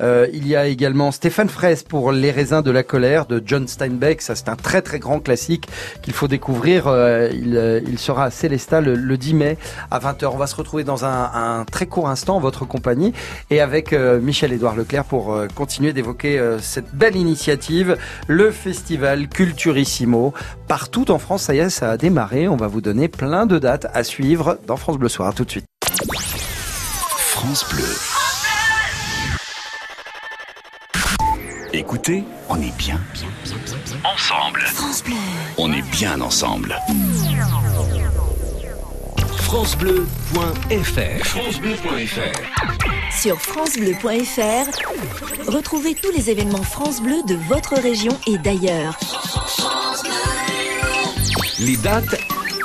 Euh, 0.00 0.26
il 0.32 0.46
y 0.46 0.56
a 0.56 0.66
également 0.66 1.10
Stéphane 1.12 1.48
Fraisse 1.48 1.82
pour 1.82 2.12
Les 2.12 2.30
raisins 2.30 2.62
de 2.62 2.70
la 2.70 2.82
colère 2.82 3.26
de 3.26 3.42
John 3.44 3.68
Steinbeck. 3.68 4.22
Ça, 4.22 4.34
c'est 4.34 4.48
un 4.48 4.56
très 4.56 4.82
très 4.82 4.98
grand 4.98 5.20
classique 5.20 5.68
qu'il 6.02 6.12
faut 6.12 6.28
découvrir. 6.28 6.86
Euh, 6.86 7.28
il, 7.32 7.56
euh, 7.56 7.80
il 7.86 7.98
sera 7.98 8.24
à 8.24 8.30
Célestat 8.30 8.80
le, 8.80 8.94
le 8.94 9.16
10 9.16 9.34
mai 9.34 9.58
à 9.90 9.98
20h. 9.98 10.26
On 10.32 10.36
va 10.36 10.46
se 10.46 10.56
retrouver 10.56 10.84
dans 10.84 11.04
un, 11.04 11.64
très 11.70 11.86
court 11.86 12.08
instant 12.08 12.36
en 12.36 12.40
votre 12.40 12.64
compagnie 12.64 13.12
et 13.50 13.60
avec 13.60 13.92
Michel-Édouard 13.92 14.76
Leclerc 14.76 15.04
pour 15.04 15.36
continuer 15.54 15.92
d'évoquer 15.92 16.40
cette 16.60 16.94
belle 16.94 17.16
initiative, 17.16 17.96
le 18.26 18.50
festival 18.50 19.28
Culturissimo. 19.28 20.32
Partout 20.68 21.10
en 21.10 21.18
France, 21.18 21.42
ça 21.42 21.54
y 21.54 21.58
est, 21.58 21.70
ça 21.70 21.90
a 21.90 21.96
démarré. 21.96 22.48
On 22.48 22.56
va 22.56 22.66
vous 22.66 22.80
donner 22.80 23.08
plein 23.08 23.46
de 23.46 23.58
dates 23.58 23.86
à 23.92 24.04
suivre 24.04 24.58
dans 24.66 24.76
France 24.76 24.98
Bleu 24.98 25.08
Soir. 25.08 25.34
Tout 25.34 25.44
de 25.44 25.50
suite. 25.50 25.66
France 27.36 27.64
Bleu. 27.70 28.15
Écoutez, 31.76 32.24
on 32.48 32.58
est 32.62 32.74
bien. 32.78 32.98
Ensemble. 34.02 34.64
On 35.58 35.70
est 35.74 35.82
bien 35.90 36.18
ensemble. 36.22 36.74
FranceBleu.fr 39.36 41.26
FranceBleu.fr 41.26 43.12
Sur 43.12 43.38
francebleu.fr, 43.42 45.50
retrouvez 45.52 45.94
tous 45.94 46.10
les 46.12 46.30
événements 46.30 46.62
France 46.62 47.02
Bleu 47.02 47.22
de 47.28 47.34
votre 47.46 47.74
région 47.74 48.18
et 48.26 48.38
d'ailleurs. 48.38 48.98
les 51.60 51.76
dates, 51.76 52.18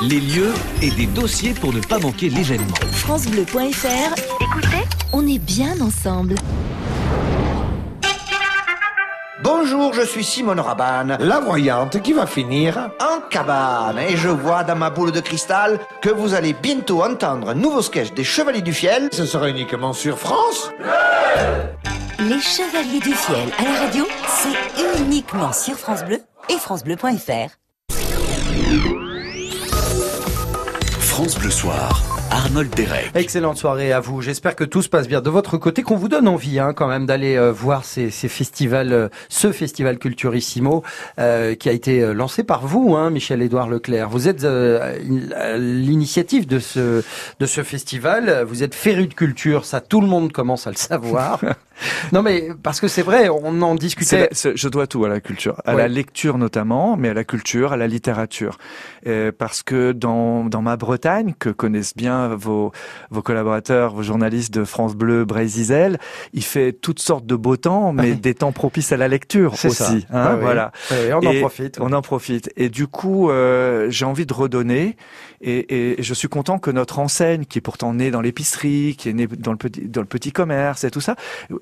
les 0.04 0.22
lieux 0.22 0.54
et 0.82 0.92
des 0.92 1.08
dossiers 1.08 1.54
pour 1.54 1.74
ne 1.74 1.82
pas 1.82 2.00
manquer 2.00 2.30
l'événement. 2.30 2.76
francebleu.fr, 2.94 4.16
écoutez, 4.40 4.86
on 5.12 5.28
est 5.28 5.40
bien 5.40 5.82
ensemble. 5.82 6.36
Bonjour, 9.44 9.94
je 9.94 10.02
suis 10.02 10.24
Simone 10.24 10.60
Rabanne, 10.60 11.18
La 11.20 11.40
voyante 11.40 12.02
qui 12.02 12.14
va 12.14 12.28
finir. 12.28 12.92
en 13.00 13.22
cabane, 13.30 13.98
et 13.98 14.16
je 14.16 14.30
vois 14.30 14.64
dans 14.64 14.76
ma 14.76 14.90
boule 14.90 15.12
de 15.12 15.20
cristal 15.20 15.80
que 16.02 16.10
vous 16.10 16.34
allez 16.34 16.54
bientôt 16.54 17.04
entendre 17.04 17.50
un 17.50 17.56
nouveau 17.56 17.82
sketch 17.82 18.12
des 18.14 18.24
Chevaliers 18.24 18.62
du 18.62 18.74
Fiel. 18.74 19.10
Ce 19.12 19.26
sera 19.26 19.50
uniquement 19.50 19.94
sur 19.94 20.18
France. 20.20 20.70
Les 22.20 22.40
Chevaliers 22.40 23.00
du 23.00 23.14
Fiel 23.14 23.50
à 23.58 23.64
la 23.64 23.80
radio, 23.86 24.06
c'est 24.28 25.00
uniquement 25.00 25.52
sur 25.54 25.76
France 25.76 26.04
Bleu 26.06 26.22
et 26.50 26.58
francebleu.fr. 26.58 27.50
France 31.00 31.36
Bleu 31.36 31.52
Soir. 31.52 32.02
Arnold 32.44 32.74
Derek. 32.76 33.12
Excellente 33.14 33.58
soirée 33.58 33.92
à 33.94 34.00
vous. 34.00 34.22
J'espère 34.22 34.56
que 34.56 34.64
tout 34.64 34.82
se 34.82 34.90
passe 34.90 35.08
bien 35.08 35.22
de 35.22 35.30
votre 35.30 35.58
côté, 35.58 35.84
qu'on 35.84 35.96
vous 35.96 36.08
donne 36.08 36.28
envie 36.28 36.60
hein, 36.60 36.74
quand 36.74 36.88
même 36.88 37.06
d'aller 37.06 37.36
euh, 37.36 37.52
voir 37.52 37.86
ces, 37.86 38.10
ces 38.10 38.28
festivals, 38.30 38.94
euh, 38.94 39.10
ce 39.30 39.52
festival 39.52 40.00
Culturissimo 40.00 40.84
euh, 41.20 41.54
qui 41.54 41.70
a 41.70 41.72
été 41.72 42.02
euh, 42.02 42.14
lancé 42.14 42.44
par 42.44 42.66
vous, 42.66 42.96
hein, 42.96 43.12
Michel-Édouard 43.12 43.70
Leclerc. 43.70 44.10
Vous 44.10 44.28
êtes 44.28 44.44
euh, 44.44 44.98
l'initiative 45.58 46.48
de 46.48 46.58
ce 46.60 47.04
de 47.40 47.46
ce 47.46 47.62
festival. 47.64 48.44
Vous 48.48 48.64
êtes 48.64 48.74
féru 48.76 49.06
de 49.08 49.14
culture, 49.14 49.64
ça 49.66 49.80
tout 49.80 50.02
le 50.02 50.08
monde 50.08 50.32
commence 50.32 50.66
à 50.66 50.72
le 50.72 50.78
savoir. 50.78 51.42
non 52.12 52.22
mais 52.24 52.50
parce 52.64 52.80
que 52.82 52.88
c'est 52.88 53.02
vrai, 53.04 53.30
on 53.30 53.62
en 53.62 53.76
discutait. 53.76 54.30
la- 54.32 54.52
je 54.56 54.68
dois 54.68 54.88
tout 54.88 55.06
à 55.06 55.10
la 55.10 55.20
culture, 55.20 55.62
à 55.66 55.76
Ouais. 55.76 55.84
la 55.84 55.88
lecture 55.88 56.38
notamment, 56.40 56.98
mais 56.98 57.10
à 57.10 57.14
la 57.14 57.24
culture, 57.24 57.74
à 57.74 57.78
la 57.78 57.88
littérature, 57.88 58.58
Euh, 59.08 59.32
parce 59.36 59.64
que 59.64 59.92
dans 59.94 60.46
dans 60.46 60.62
ma 60.62 60.78
Bretagne, 60.78 61.34
que 61.38 61.50
connaissent 61.50 61.96
bien 61.96 62.31
vos 62.36 62.72
vos 63.10 63.22
collaborateurs, 63.22 63.94
vos 63.94 64.04
journalistes 64.04 64.54
de 64.54 64.64
France 64.64 64.96
Bleu, 64.96 65.26
Brésil, 65.26 65.98
il 66.34 66.44
fait 66.44 66.74
toutes 66.74 67.00
sortes 67.00 67.26
de 67.26 67.36
beaux 67.36 67.58
temps, 67.58 67.94
mais 67.94 68.14
des 68.14 68.34
temps 68.34 68.52
propices 68.52 68.92
à 68.92 68.98
la 68.98 69.08
lecture 69.08 69.54
aussi. 69.54 70.02
ça. 70.02 70.18
hein, 70.18 70.36
voilà. 70.42 70.72
On 70.92 71.26
en 71.28 71.40
profite. 71.40 71.78
On 71.82 71.94
en 71.94 72.02
profite. 72.02 72.52
Et 72.58 72.70
du 72.70 72.88
coup, 72.88 73.30
euh, 73.30 73.88
j'ai 73.90 74.06
envie 74.06 74.26
de 74.26 74.34
redonner. 74.34 74.96
Et, 75.44 75.96
et 75.96 76.04
je 76.04 76.14
suis 76.14 76.28
content 76.28 76.60
que 76.60 76.70
notre 76.70 77.00
enseigne, 77.00 77.46
qui 77.46 77.58
est 77.58 77.62
pourtant 77.62 77.96
née 77.96 78.12
dans 78.12 78.22
l'épicerie, 78.22 78.96
qui 78.96 79.10
est 79.10 79.14
née 79.14 79.26
dans 79.26 79.50
le 79.52 79.58
petit, 79.58 79.82
dans 79.88 80.02
le 80.02 80.06
petit 80.08 80.32
commerce 80.32 80.84
et 80.84 80.92
tout 80.92 81.02
ça, 81.02 81.16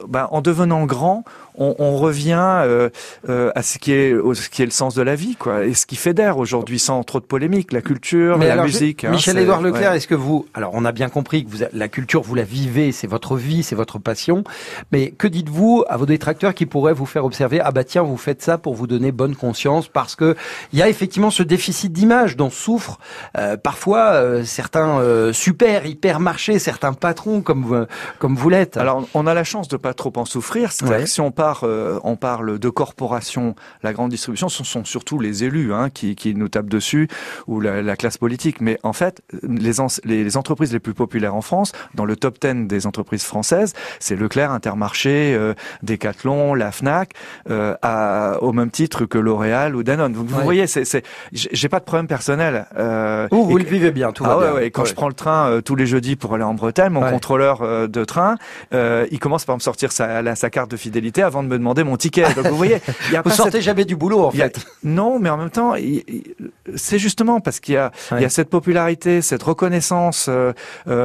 ben, 0.10 0.28
en 0.32 0.42
devenant 0.42 0.86
grand, 0.86 1.24
on, 1.56 1.76
on 1.80 1.96
revient 1.96 2.36
euh, 2.66 2.90
euh, 3.30 3.52
à 3.56 3.64
ce 3.64 3.78
qui 3.80 3.94
est, 3.94 4.14
au- 4.14 4.34
ce 4.34 4.50
qui 4.50 4.64
est 4.64 4.66
le 4.66 4.72
sens 4.72 4.96
de 4.96 5.02
la 5.02 5.16
vie, 5.16 5.38
quoi, 5.38 5.64
et 5.64 5.74
ce 5.74 5.86
qui 5.86 5.96
fédère 5.96 6.40
aujourd'hui, 6.40 6.78
sans 6.78 7.02
trop 7.06 7.22
de 7.22 7.26
polémique, 7.26 7.72
la 7.72 7.82
culture, 7.82 8.38
Mais 8.38 8.48
la 8.48 8.54
alors, 8.54 8.66
musique. 8.66 9.06
hein, 9.06 9.12
Michel-Édouard 9.12 9.62
Leclerc, 9.62 9.92
ouais. 9.92 9.98
est-ce 9.98 10.08
que 10.10 10.16
vous, 10.16 10.46
alors 10.60 10.72
on 10.74 10.84
a 10.84 10.92
bien 10.92 11.08
compris 11.08 11.46
que 11.46 11.50
vous, 11.50 11.64
la 11.72 11.88
culture, 11.88 12.22
vous 12.22 12.36
la 12.36 12.44
vivez, 12.44 12.92
c'est 12.92 13.08
votre 13.08 13.38
vie, 13.38 13.64
c'est 13.64 13.76
votre 13.76 13.98
passion, 13.98 14.44
mais 14.92 15.12
que 15.12 15.26
dites-vous 15.26 15.86
à 15.88 15.96
vos 15.96 16.06
détracteurs 16.06 16.54
qui 16.54 16.66
pourraient 16.66 16.94
vous 16.94 17.06
faire 17.06 17.24
observer, 17.24 17.62
ah 17.64 17.72
bah 17.72 17.86
tiens, 17.86 18.02
vous 18.04 18.18
faites 18.18 18.42
ça 18.42 18.58
pour 18.58 18.76
vous 18.76 18.86
donner 18.86 19.14
bonne 19.14 19.36
conscience, 19.38 19.88
parce 19.88 20.16
que 20.18 20.36
il 20.74 20.80
y 20.80 20.82
a 20.82 20.90
effectivement 20.90 21.32
ce 21.32 21.44
déficit 21.44 21.94
d'image 21.94 22.36
dont 22.36 22.50
souffrent 22.50 23.00
euh, 23.38 23.56
parfois 23.56 24.12
euh, 24.16 24.44
certains 24.44 25.00
euh, 25.00 25.32
super 25.32 25.86
hypermarchés, 25.86 26.60
certains 26.60 26.92
patrons 26.92 27.42
comme 27.42 27.64
vous, 27.64 27.86
comme 28.20 28.36
vous 28.36 28.50
l'êtes. 28.50 28.76
Alors, 28.76 29.08
on 29.14 29.26
a 29.28 29.34
la 29.34 29.46
chance 29.46 29.70
de 29.70 29.78
pas 29.78 29.94
trop 29.94 30.12
en 30.18 30.26
souffrir. 30.26 30.74
C'est-à-dire 30.74 30.98
Ouais. 30.98 31.04
que 31.04 31.10
si 31.10 31.22
on 31.22 31.32
part, 31.32 31.62
euh, 31.64 32.00
on 32.04 32.18
parle 32.18 32.60
de 32.60 32.70
corporations, 32.70 33.56
la 33.84 33.94
grande 33.94 34.10
distribution, 34.12 34.50
ce 34.50 34.64
sont 34.66 34.84
surtout 34.84 35.20
les 35.20 35.44
élus 35.46 35.74
hein, 35.74 35.90
qui, 35.90 36.16
qui 36.16 36.36
nous 36.36 36.50
tapent 36.50 36.68
dessus 36.70 37.08
ou 37.48 37.62
la, 37.62 37.82
la 37.82 37.96
classe 37.96 38.18
politique. 38.18 38.60
Mais 38.60 38.78
en 38.84 38.92
fait, 38.94 39.22
les, 39.44 39.72
les, 40.04 40.24
les 40.26 40.38
entreprises 40.50 40.74
les 40.74 40.80
plus 40.80 40.96
populaires 40.96 41.36
en 41.36 41.42
France, 41.42 41.74
dans 41.94 42.06
le 42.06 42.16
top 42.16 42.40
10 42.42 42.66
des 42.68 42.88
entreprises 42.88 43.24
françaises, 43.24 43.74
c'est 44.00 44.16
Leclerc, 44.16 44.52
Intermarché, 44.52 45.36
euh, 45.36 45.54
Decathlon, 45.84 46.56
la 46.56 46.72
Fnac, 46.72 47.12
euh, 47.52 47.76
à, 47.84 48.38
au 48.42 48.52
même 48.52 48.72
titre 48.72 49.06
que 49.06 49.20
L'Oréal 49.20 49.76
ou 49.76 49.84
Danone. 49.84 50.14
Vous, 50.14 50.26
vous 50.26 50.38
Ouais. 50.38 50.44
voyez, 50.44 50.66
c'est, 50.68 50.86
c'est, 50.86 51.04
j'ai 51.32 51.70
pas 51.70 51.80
de 51.80 51.84
problème 51.86 52.08
personnel. 52.08 52.66
Euh, 52.78 53.28
Vous, 53.32 53.58
le 53.60 53.64
vivez 53.64 53.92
bien, 53.92 54.12
tout 54.12 54.24
ah 54.26 54.30
va 54.30 54.38
ouais, 54.38 54.44
bien. 54.46 54.54
ouais, 54.56 54.68
et 54.68 54.72
quand 54.72 54.86
je 54.86 54.94
prends 54.96 55.08
le 55.08 55.14
train 55.14 55.50
euh, 55.50 55.62
tous 55.62 55.76
les 55.76 55.86
jeudis 55.86 56.16
pour 56.16 56.34
aller 56.34 56.44
en 56.44 56.56
Bretagne, 56.56 56.92
mon 56.94 57.08
contrôleur 57.12 57.62
euh, 57.62 57.88
de 57.88 58.04
train, 58.06 58.38
il 58.72 59.20
commence 59.20 59.46
par 59.46 59.56
me 59.56 59.62
sortir 59.62 59.92
sa, 59.92 60.22
la- 60.24 60.36
sa 60.36 60.50
carte 60.50 60.72
de 60.72 60.78
fidélité 60.78 61.22
avant 61.22 61.44
de 61.44 61.48
me 61.48 61.58
demander 61.58 61.84
mon 61.84 61.96
ticket. 61.98 62.24
Donc 62.34 62.48
vous 62.48 62.58
voyez, 62.58 62.82
y 63.12 63.16
a 63.16 63.22
Vous 63.24 63.30
pas 63.30 63.36
sortez 63.36 63.52
cette- 63.54 63.62
jamais 63.62 63.86
du 63.86 63.96
boulot 63.96 64.22
en 64.26 64.30
a- 64.30 64.32
fait. 64.32 64.66
non, 64.84 65.20
mais 65.20 65.30
en 65.30 65.38
même 65.38 65.50
temps, 65.52 65.74
c'est 66.76 67.00
justement 67.00 67.40
parce 67.40 67.60
qu'il 67.60 67.76
y 67.76 67.78
a, 67.78 67.92
il 68.12 68.16
y 68.18 68.20
Ouais. 68.22 68.26
a 68.26 68.30
cette 68.30 68.50
popularité, 68.50 69.22
cette 69.22 69.44
reconnaissance 69.44 70.28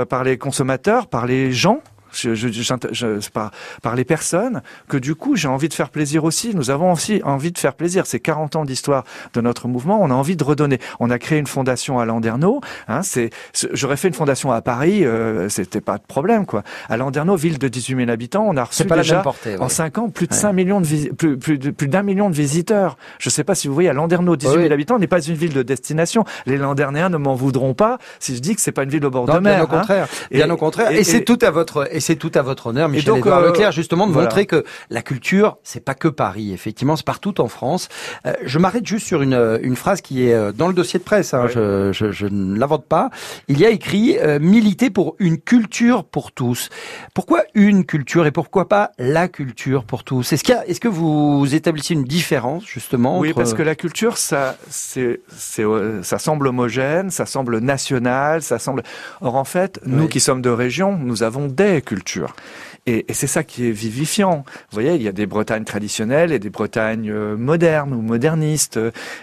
par 0.08 0.24
les 0.24 0.38
consommateurs, 0.38 1.06
par 1.06 1.26
les 1.26 1.52
gens 1.52 1.80
je, 2.16 2.34
je, 2.34 2.48
je- 2.48 3.30
par, 3.30 3.50
par 3.82 3.94
les 3.94 4.04
personnes 4.04 4.62
que 4.88 4.96
du 4.96 5.14
coup 5.14 5.36
j'ai 5.36 5.48
envie 5.48 5.68
de 5.68 5.74
faire 5.74 5.90
plaisir 5.90 6.24
aussi. 6.24 6.54
Nous 6.54 6.70
avons 6.70 6.92
aussi 6.92 7.20
envie 7.24 7.52
de 7.52 7.58
faire 7.58 7.74
plaisir. 7.74 8.06
C'est 8.06 8.20
40 8.20 8.56
ans 8.56 8.64
d'histoire 8.64 9.04
de 9.34 9.40
notre 9.40 9.68
mouvement. 9.68 9.98
On 10.02 10.10
a 10.10 10.14
envie 10.14 10.36
de 10.36 10.44
redonner. 10.44 10.78
On 11.00 11.10
a 11.10 11.18
créé 11.18 11.38
une 11.38 11.46
fondation 11.46 11.98
à 11.98 12.04
Landerneau. 12.04 12.60
Hein, 12.88 13.02
c'est, 13.02 13.30
j'aurais 13.72 13.96
fait 13.96 14.08
une 14.08 14.14
fondation 14.14 14.52
à 14.52 14.60
Paris, 14.62 15.04
euh, 15.04 15.48
c'était 15.48 15.80
pas 15.80 15.98
de 15.98 16.04
problème 16.06 16.46
quoi. 16.46 16.62
À 16.88 16.96
Landerneau, 16.96 17.36
ville 17.36 17.58
de 17.58 17.68
18 17.68 17.96
000 17.96 18.10
habitants, 18.10 18.44
on 18.48 18.56
a 18.56 18.64
reçu 18.64 18.84
pas 18.84 18.96
déjà 18.96 19.20
portée. 19.20 19.56
en 19.58 19.64
ouais. 19.64 19.68
5 19.68 19.98
ans 19.98 20.08
plus 20.10 20.26
de 20.26 20.32
Ouais. 20.34 20.38
5 20.40 20.52
millions 20.52 20.80
de 20.80 20.86
plus, 21.14 21.38
plus, 21.38 21.58
plus 21.58 21.88
d'un 21.88 22.02
million 22.02 22.30
de 22.30 22.34
visiteurs. 22.34 22.96
Je 23.18 23.30
sais 23.30 23.44
pas 23.44 23.54
si 23.54 23.68
vous 23.68 23.74
voyez 23.74 23.88
à 23.88 23.92
Landerneau, 23.92 24.36
18 24.36 24.50
000 24.52 24.62
Oui. 24.66 24.72
habitants 24.72 24.98
n'est 24.98 25.06
pas 25.06 25.20
une 25.20 25.34
ville 25.34 25.52
de 25.52 25.62
destination. 25.62 26.24
Les 26.46 26.56
Landernéens 26.56 27.08
ne 27.08 27.16
m'en 27.16 27.34
voudront 27.34 27.74
pas 27.74 27.98
si 28.20 28.34
je 28.36 28.40
dis 28.40 28.54
que 28.54 28.60
c'est 28.60 28.72
pas 28.72 28.82
une 28.84 28.90
ville 28.90 29.04
au 29.04 29.10
bord 29.10 29.26
Non, 29.26 29.34
de 29.34 29.40
mer. 29.40 29.54
bien 29.54 29.62
au 29.62 29.64
hein. 29.64 29.78
contraire. 29.78 30.08
Bien 30.30 30.48
Et- 30.48 30.50
au 30.50 30.56
contraire. 30.56 30.90
Et, 30.92 30.98
et- 31.00 31.04
c'est 31.04 31.22
tout 31.24 31.38
à 31.42 31.50
votre 31.50 31.88
et 31.94 32.00
c'est 32.04 32.16
tout 32.16 32.30
à 32.34 32.42
votre 32.42 32.68
honneur, 32.68 32.88
Michel 32.88 33.06
donc, 33.06 33.18
Édouard 33.18 33.40
euh, 33.40 33.48
Leclerc, 33.48 33.72
justement 33.72 34.06
de 34.06 34.12
voilà. 34.12 34.28
montrer 34.28 34.46
que 34.46 34.64
la 34.90 35.02
culture, 35.02 35.56
c'est 35.62 35.84
pas 35.84 35.94
que 35.94 36.08
Paris. 36.08 36.52
Effectivement, 36.52 36.96
c'est 36.96 37.04
partout 37.06 37.40
en 37.40 37.48
France. 37.48 37.88
Euh, 38.26 38.32
je 38.44 38.58
m'arrête 38.58 38.86
juste 38.86 39.06
sur 39.06 39.22
une 39.22 39.34
euh, 39.34 39.58
une 39.62 39.76
phrase 39.76 40.00
qui 40.00 40.26
est 40.28 40.34
euh, 40.34 40.52
dans 40.52 40.68
le 40.68 40.74
dossier 40.74 40.98
de 40.98 41.04
presse. 41.04 41.32
Hein, 41.34 41.46
je, 41.48 41.90
je, 41.92 42.12
je 42.12 42.26
ne 42.26 42.58
l'invente 42.58 42.84
pas. 42.86 43.10
Il 43.48 43.58
y 43.58 43.64
a 43.66 43.70
écrit 43.70 44.18
euh, 44.18 44.38
militer 44.38 44.90
pour 44.90 45.16
une 45.18 45.38
culture 45.38 46.04
pour 46.04 46.32
tous. 46.32 46.68
Pourquoi 47.14 47.40
une 47.54 47.84
culture 47.84 48.26
et 48.26 48.30
pourquoi 48.30 48.68
pas 48.68 48.90
la 48.98 49.28
culture 49.28 49.84
pour 49.84 50.04
tous? 50.04 50.32
Est-ce 50.32 50.44
qu'il 50.44 50.54
est-ce 50.66 50.80
que 50.80 50.88
vous 50.88 51.54
établissez 51.54 51.94
une 51.94 52.04
différence 52.04 52.64
justement 52.66 53.18
Oui, 53.18 53.28
entre- 53.30 53.36
parce 53.38 53.54
que 53.54 53.62
la 53.62 53.74
culture, 53.74 54.18
ça, 54.18 54.56
c'est, 54.68 55.20
c'est, 55.34 55.64
euh, 55.64 56.02
ça 56.02 56.18
semble 56.18 56.46
homogène, 56.48 57.10
ça 57.10 57.26
semble 57.26 57.58
national, 57.58 58.42
ça 58.42 58.58
semble. 58.58 58.82
Or, 59.20 59.36
en 59.36 59.44
fait, 59.44 59.80
nous 59.86 60.02
Oui. 60.04 60.08
qui 60.08 60.20
sommes 60.20 60.42
de 60.42 60.50
région, 60.50 60.96
nous 60.98 61.22
avons 61.22 61.46
des 61.46 61.80
cultures. 61.80 61.93
Et, 62.86 63.06
c'est 63.12 63.26
ça 63.26 63.44
qui 63.44 63.68
est 63.68 63.72
vivifiant. 63.72 64.44
Vous 64.70 64.74
voyez, 64.74 64.94
il 64.94 65.02
y 65.02 65.08
a 65.08 65.12
des 65.12 65.26
Bretagnes 65.26 65.64
traditionnelles 65.64 66.32
et 66.32 66.38
des 66.38 66.50
Bretagnes 66.50 67.10
euh, 67.10 67.36
modernes 67.36 67.94
ou 67.94 68.02
modernistes. 68.02 68.78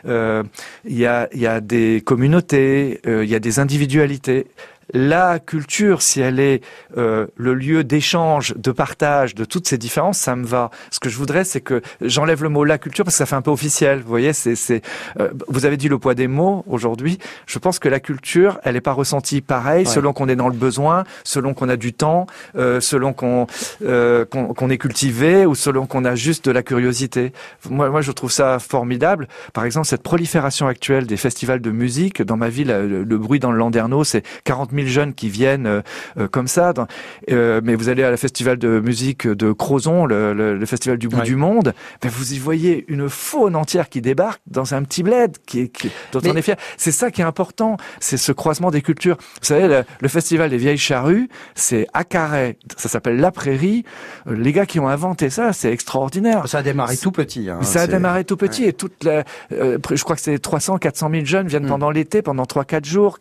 Euh, 0.06 0.44
il, 0.86 0.98
y 0.98 1.06
a, 1.06 1.30
il 1.34 1.40
y 1.40 1.48
a 1.48 1.62
des 1.62 2.02
communautés, 2.04 3.02
euh, 3.06 3.24
il 3.24 3.30
y 3.30 3.36
a 3.36 3.40
des 3.40 3.60
individualités. 3.60 4.48
La 4.94 5.40
culture, 5.40 6.02
si 6.02 6.22
elle 6.22 6.40
est 6.40 6.62
euh, 6.98 7.28
le 7.36 7.54
lieu 7.54 7.84
d'échange, 7.84 8.54
de 8.58 8.72
partage 8.72 9.36
de 9.36 9.46
toutes 9.46 9.68
ces 9.68 9.78
différences, 9.78 10.18
ça 10.18 10.36
me 10.36 10.46
va. 10.46 10.70
Ce 10.92 11.00
que 11.00 11.10
je 11.10 11.18
voudrais, 11.18 11.44
c'est 11.44 11.62
que 11.62 11.82
j'enlève 12.02 12.44
le 12.44 12.50
mot 12.50 12.64
la 12.64 12.78
culture 12.78 13.06
parce 13.06 13.16
que 13.16 13.20
ça 13.20 13.26
fait 13.26 13.36
un 13.36 13.42
peu 13.42 13.52
officiel. 13.52 14.00
Vous 14.02 14.08
voyez, 14.10 14.34
c'est, 14.34 14.56
c'est. 14.56 14.82
euh, 15.20 15.30
vous 15.48 15.66
avez 15.66 15.78
dit 15.78 15.88
le 15.90 15.98
poids 15.98 16.14
des 16.16 16.28
mots 16.28 16.64
aujourd'hui. 16.68 17.20
Je 17.48 17.60
pense 17.60 17.80
que 17.80 17.90
la 17.90 18.00
culture, 18.00 18.60
elle 18.64 18.74
n'est 18.74 18.82
pas 18.82 18.92
ressentie 18.94 19.42
pareil 19.42 19.72
Ouais. 19.82 19.86
selon 19.86 20.12
qu'on 20.14 20.28
est 20.28 20.36
dans 20.36 20.50
le 20.50 20.56
besoin, 20.56 21.04
selon 21.24 21.54
qu'on 21.54 21.70
a 21.70 21.78
du 21.78 21.94
temps, 21.94 22.26
euh, 22.58 22.82
selon 22.82 23.14
qu'on, 23.14 23.48
euh, 23.84 24.26
qu'on 24.26 24.54
qu'on 24.54 24.70
est 24.70 24.78
cultivé 24.78 25.46
ou 25.46 25.56
selon 25.56 25.86
qu'on 25.88 26.04
a 26.06 26.16
juste 26.16 26.46
de 26.46 26.52
la 26.52 26.62
curiosité. 26.64 27.32
Moi, 27.70 27.90
moi, 27.90 28.02
je 28.02 28.12
trouve 28.12 28.32
ça 28.32 28.60
formidable. 28.60 29.28
Par 29.54 29.64
exemple, 29.66 29.88
cette 29.88 30.04
prolifération 30.04 30.68
actuelle 30.68 31.08
des 31.08 31.18
festivals 31.18 31.62
de 31.62 31.72
musique 31.72 32.22
dans 32.22 32.38
ma 32.38 32.50
ville, 32.50 32.70
euh, 32.72 32.88
le, 32.88 33.04
le 33.04 33.18
bruit 33.18 33.40
dans 33.40 33.52
le 33.52 33.58
Landerneau, 33.58 34.04
c'est 34.04 34.24
40 34.44 34.72
000 34.72 34.81
jeunes 34.88 35.14
qui 35.14 35.30
viennent 35.30 35.66
euh, 35.68 35.82
euh, 36.18 36.28
comme 36.28 36.48
ça. 36.48 36.74
Dans- 36.74 36.88
euh, 37.32 37.62
mais 37.64 37.76
vous 37.76 37.90
allez 37.90 38.04
à 38.04 38.12
la 38.12 38.18
festival 38.18 38.58
de 38.58 38.80
musique 38.80 39.28
de 39.28 39.52
Crozon, 39.52 40.06
le, 40.06 40.34
le- 40.34 40.58
le 40.58 40.66
festival 40.66 40.98
du 40.98 41.08
bout 41.08 41.18
Ouais. 41.18 41.24
du 41.24 41.36
monde, 41.36 41.74
ben 42.02 42.10
vous 42.10 42.34
y 42.34 42.40
voyez 42.40 42.86
une 42.88 43.10
faune 43.10 43.56
entière 43.56 43.90
qui 43.90 44.02
débarque 44.02 44.42
dans 44.48 44.74
un 44.74 44.84
petit 44.84 45.04
bled 45.04 45.38
qui, 45.46 45.70
qui- 45.70 45.90
dont 46.12 46.20
Mais- 46.24 46.32
on 46.32 46.36
est 46.36 46.42
fier. 46.42 46.56
C'est 46.78 46.92
ça 46.92 47.12
qui 47.12 47.22
est 47.22 47.26
important, 47.26 47.78
c'est 48.00 48.18
ce 48.18 48.32
croisement 48.32 48.72
des 48.72 48.82
cultures. 48.82 49.18
Vous 49.20 49.46
savez, 49.48 49.68
le, 49.68 49.84
le 50.00 50.08
festival 50.08 50.50
des 50.50 50.58
vieilles 50.58 50.78
charrues, 50.78 51.30
c'est 51.56 51.88
à 51.94 52.04
Carhaix, 52.04 52.58
ça 52.78 52.90
s'appelle 52.90 53.18
La 53.18 53.32
Prairie. 53.32 53.84
Les 54.30 54.52
gars 54.52 54.66
qui 54.66 54.80
ont 54.80 54.88
inventé 54.88 55.30
ça, 55.30 55.54
c'est 55.54 55.72
extraordinaire. 55.72 56.48
ça 56.48 56.60
a 56.60 56.64
démarré 56.64 56.98
tout 56.98 57.12
petit. 57.12 57.50
hein. 57.50 57.60
Ça 57.62 57.82
a 57.82 57.88
démarré 57.88 58.24
tout 58.26 58.38
petit 58.38 58.66
et 58.66 58.74
toute 58.74 59.04
la, 59.04 59.24
euh, 59.52 59.78
je 59.92 60.04
crois 60.04 60.16
que 60.16 60.22
c'est 60.22 60.40
300, 60.40 60.78
400 60.78 61.10
000 61.12 61.26
jeunes 61.26 61.48
viennent 61.48 61.66
Mm. 61.66 61.70
pendant 61.70 61.92
l'été, 61.92 62.22
pendant 62.22 62.46
3-4 62.46 62.86
jours. 62.86 63.18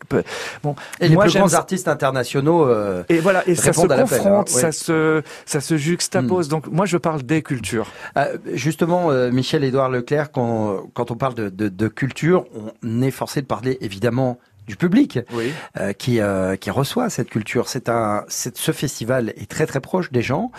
Bon, 0.63 0.75
Et 0.99 1.07
les 1.07 1.13
moi 1.15 1.23
plus 1.25 1.33
grands 1.51 1.59
artistes 1.59 1.87
internationaux. 1.87 2.67
euh, 2.67 3.03
Et 3.09 3.19
voilà, 3.19 3.47
et 3.47 3.55
ça 3.55 3.73
se 3.73 3.81
confronte, 3.81 4.25
hein, 4.25 4.39
ouais. 4.39 4.61
ça 4.61 4.71
se, 4.71 5.21
ça 5.45 5.61
se 5.61 5.77
juxtapose. 5.77 6.47
Donc 6.47 6.67
moi 6.67 6.85
je 6.85 6.97
parle 6.97 7.23
des 7.23 7.41
cultures. 7.41 7.87
Euh, 8.17 8.37
justement, 8.53 9.11
euh, 9.11 9.31
Michel-Édouard 9.31 9.89
Leclerc, 9.89 10.31
quand, 10.31 10.83
quand 10.93 11.11
on 11.11 11.15
parle 11.15 11.35
de, 11.35 11.49
de, 11.49 11.69
de 11.69 11.87
culture, 11.87 12.45
on 12.83 13.01
est 13.01 13.11
forcé 13.11 13.41
de 13.41 13.47
parler 13.47 13.77
évidemment 13.81 14.37
du 14.71 14.77
public 14.77 15.19
Oui. 15.33 15.51
euh, 15.77 15.91
qui, 15.91 16.21
euh, 16.21 16.55
qui 16.55 16.71
reçoit 16.71 17.09
cette 17.09 17.29
culture. 17.29 17.67
C'est 17.67 17.89
un, 17.89 18.23
c'est, 18.29 18.57
ce 18.57 18.71
festival 18.71 19.33
est 19.35 19.49
très 19.49 19.65
très 19.65 19.81
proche 19.81 20.11
des 20.13 20.21
gens. 20.21 20.49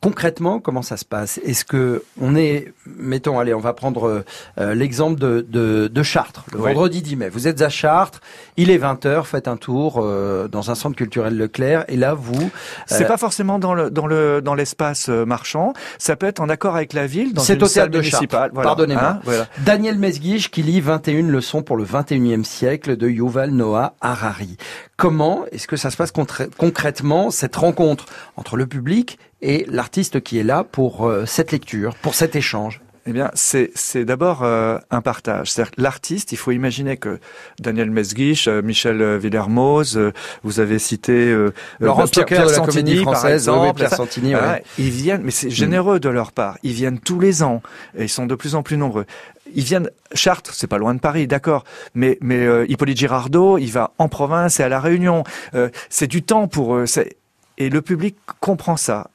Concrètement, 0.00 0.60
comment 0.60 0.82
ça 0.82 0.96
se 0.96 1.04
passe? 1.04 1.38
Est-ce 1.44 1.64
que 1.64 2.02
on 2.20 2.34
est, 2.34 2.72
mettons, 2.86 3.38
allez, 3.38 3.52
on 3.54 3.60
va 3.60 3.74
prendre 3.74 4.24
euh, 4.58 4.74
l'exemple 4.74 5.20
de, 5.20 5.46
de, 5.48 5.88
de 5.92 6.02
Chartres, 6.02 6.46
le 6.52 6.58
Oui. 6.58 6.72
vendredi 6.72 7.02
10 7.02 7.16
mai. 7.16 7.28
Vous 7.28 7.46
êtes 7.46 7.60
à 7.62 7.68
Chartres, 7.68 8.20
il 8.56 8.70
est 8.70 8.78
20h, 8.78 9.24
faites 9.24 9.46
un 9.46 9.56
tour 9.58 10.02
dans 10.50 10.70
un 10.70 10.74
centre 10.74 10.96
culturel 10.96 11.36
Leclerc, 11.36 11.84
et 11.88 11.96
là 11.96 12.14
vous, 12.14 12.50
C'est 12.86 13.06
pas 13.06 13.18
forcément 13.18 13.58
dans 13.58 13.74
le 13.74 13.90
dans 13.90 14.06
le 14.06 14.40
dans 14.42 14.54
l'espace 14.54 15.08
marchand. 15.08 15.74
Ça 15.98 16.16
peut 16.16 16.26
être 16.26 16.40
en 16.40 16.48
accord 16.48 16.74
avec 16.76 16.92
la 16.94 17.06
ville 17.06 17.32
dans 17.34 17.42
une 17.44 17.62
au 17.62 17.66
salle 17.66 17.90
de 17.90 18.00
Chartres. 18.02 18.22
municipale. 18.22 18.50
Voilà. 18.54 18.68
Pardonnez-moi. 18.70 19.04
Hein, 19.04 19.20
voilà. 19.24 19.46
Daniel 19.58 19.98
Mesguich 19.98 20.50
qui 20.50 20.62
lit 20.62 20.80
21 20.80 21.28
leçons 21.28 21.62
pour 21.62 21.76
le 21.76 21.84
21e 21.84 22.42
siècle 22.44 22.96
de 22.96 23.06
Yuval 23.08 23.50
Noah 23.60 23.94
Harari. 24.00 24.56
Comment 24.96 25.44
est-ce 25.52 25.68
que 25.68 25.76
ça 25.76 25.90
se 25.90 25.96
passe 25.96 26.12
concrètement, 26.12 27.30
cette 27.30 27.56
rencontre 27.56 28.06
entre 28.36 28.56
le 28.56 28.66
public 28.66 29.18
et 29.42 29.66
l'artiste 29.68 30.22
qui 30.22 30.38
est 30.38 30.42
là 30.42 30.64
pour 30.64 31.06
euh, 31.06 31.26
cette 31.26 31.52
lecture, 31.52 31.94
pour 31.96 32.14
cet 32.14 32.36
échange? 32.36 32.80
Eh 33.06 33.12
bien, 33.12 33.30
c'est 33.34 33.70
c'est 33.74 34.04
d'abord 34.04 34.42
euh, 34.42 34.78
un 34.90 35.00
partage. 35.00 35.50
C'est-à-dire 35.50 35.70
que 35.72 35.80
l'artiste, 35.82 36.32
il 36.32 36.36
faut 36.36 36.50
imaginer 36.52 36.96
que 36.98 37.18
Daniel 37.58 37.90
Mesguich, 37.90 38.46
euh, 38.46 38.60
Michel 38.62 39.00
euh, 39.00 39.16
Villermoz, 39.18 39.96
euh, 39.96 40.12
vous 40.42 40.60
avez 40.60 40.78
cité 40.78 41.12
euh, 41.12 41.52
Laurent 41.80 42.02
euh, 42.02 42.06
Pierre- 42.06 42.08
Stocker 42.08 42.34
Pierre 42.34 42.46
de 42.46 42.50
la 42.50 42.56
Santini, 42.56 43.02
par 43.04 43.14
Française, 43.14 43.48
oui, 43.48 43.54
exemple. 43.56 43.76
Pierre 43.78 43.94
Santini, 43.94 44.34
ouais. 44.34 44.62
Ils 44.78 44.90
viennent, 44.90 45.22
mais 45.22 45.30
c'est 45.30 45.48
généreux 45.50 45.98
de 45.98 46.08
leur 46.10 46.32
part. 46.32 46.58
Ils 46.62 46.72
viennent 46.74 47.00
tous 47.00 47.18
les 47.20 47.42
ans 47.42 47.62
et 47.96 48.02
ils 48.04 48.08
sont 48.08 48.26
de 48.26 48.34
plus 48.34 48.54
en 48.54 48.62
plus 48.62 48.76
nombreux. 48.76 49.06
Ils 49.54 49.64
viennent 49.64 49.90
Chartres, 50.14 50.52
c'est 50.54 50.66
pas 50.68 50.78
loin 50.78 50.94
de 50.94 51.00
Paris, 51.00 51.26
d'accord, 51.26 51.64
mais 51.94 52.18
mais 52.20 52.46
euh, 52.46 52.66
Hippolyte 52.68 52.98
Girardot, 52.98 53.56
il 53.58 53.70
va 53.72 53.92
en 53.98 54.08
province 54.08 54.60
et 54.60 54.62
à 54.62 54.68
la 54.68 54.78
Réunion. 54.78 55.24
Euh, 55.54 55.70
c'est 55.88 56.06
du 56.06 56.22
temps 56.22 56.48
pour 56.48 56.76
eux. 56.76 56.86
c'est- 56.86 57.16
Et 57.58 57.70
le 57.70 57.80
public 57.82 58.16
comprend 58.40 58.76
ça 58.76 59.08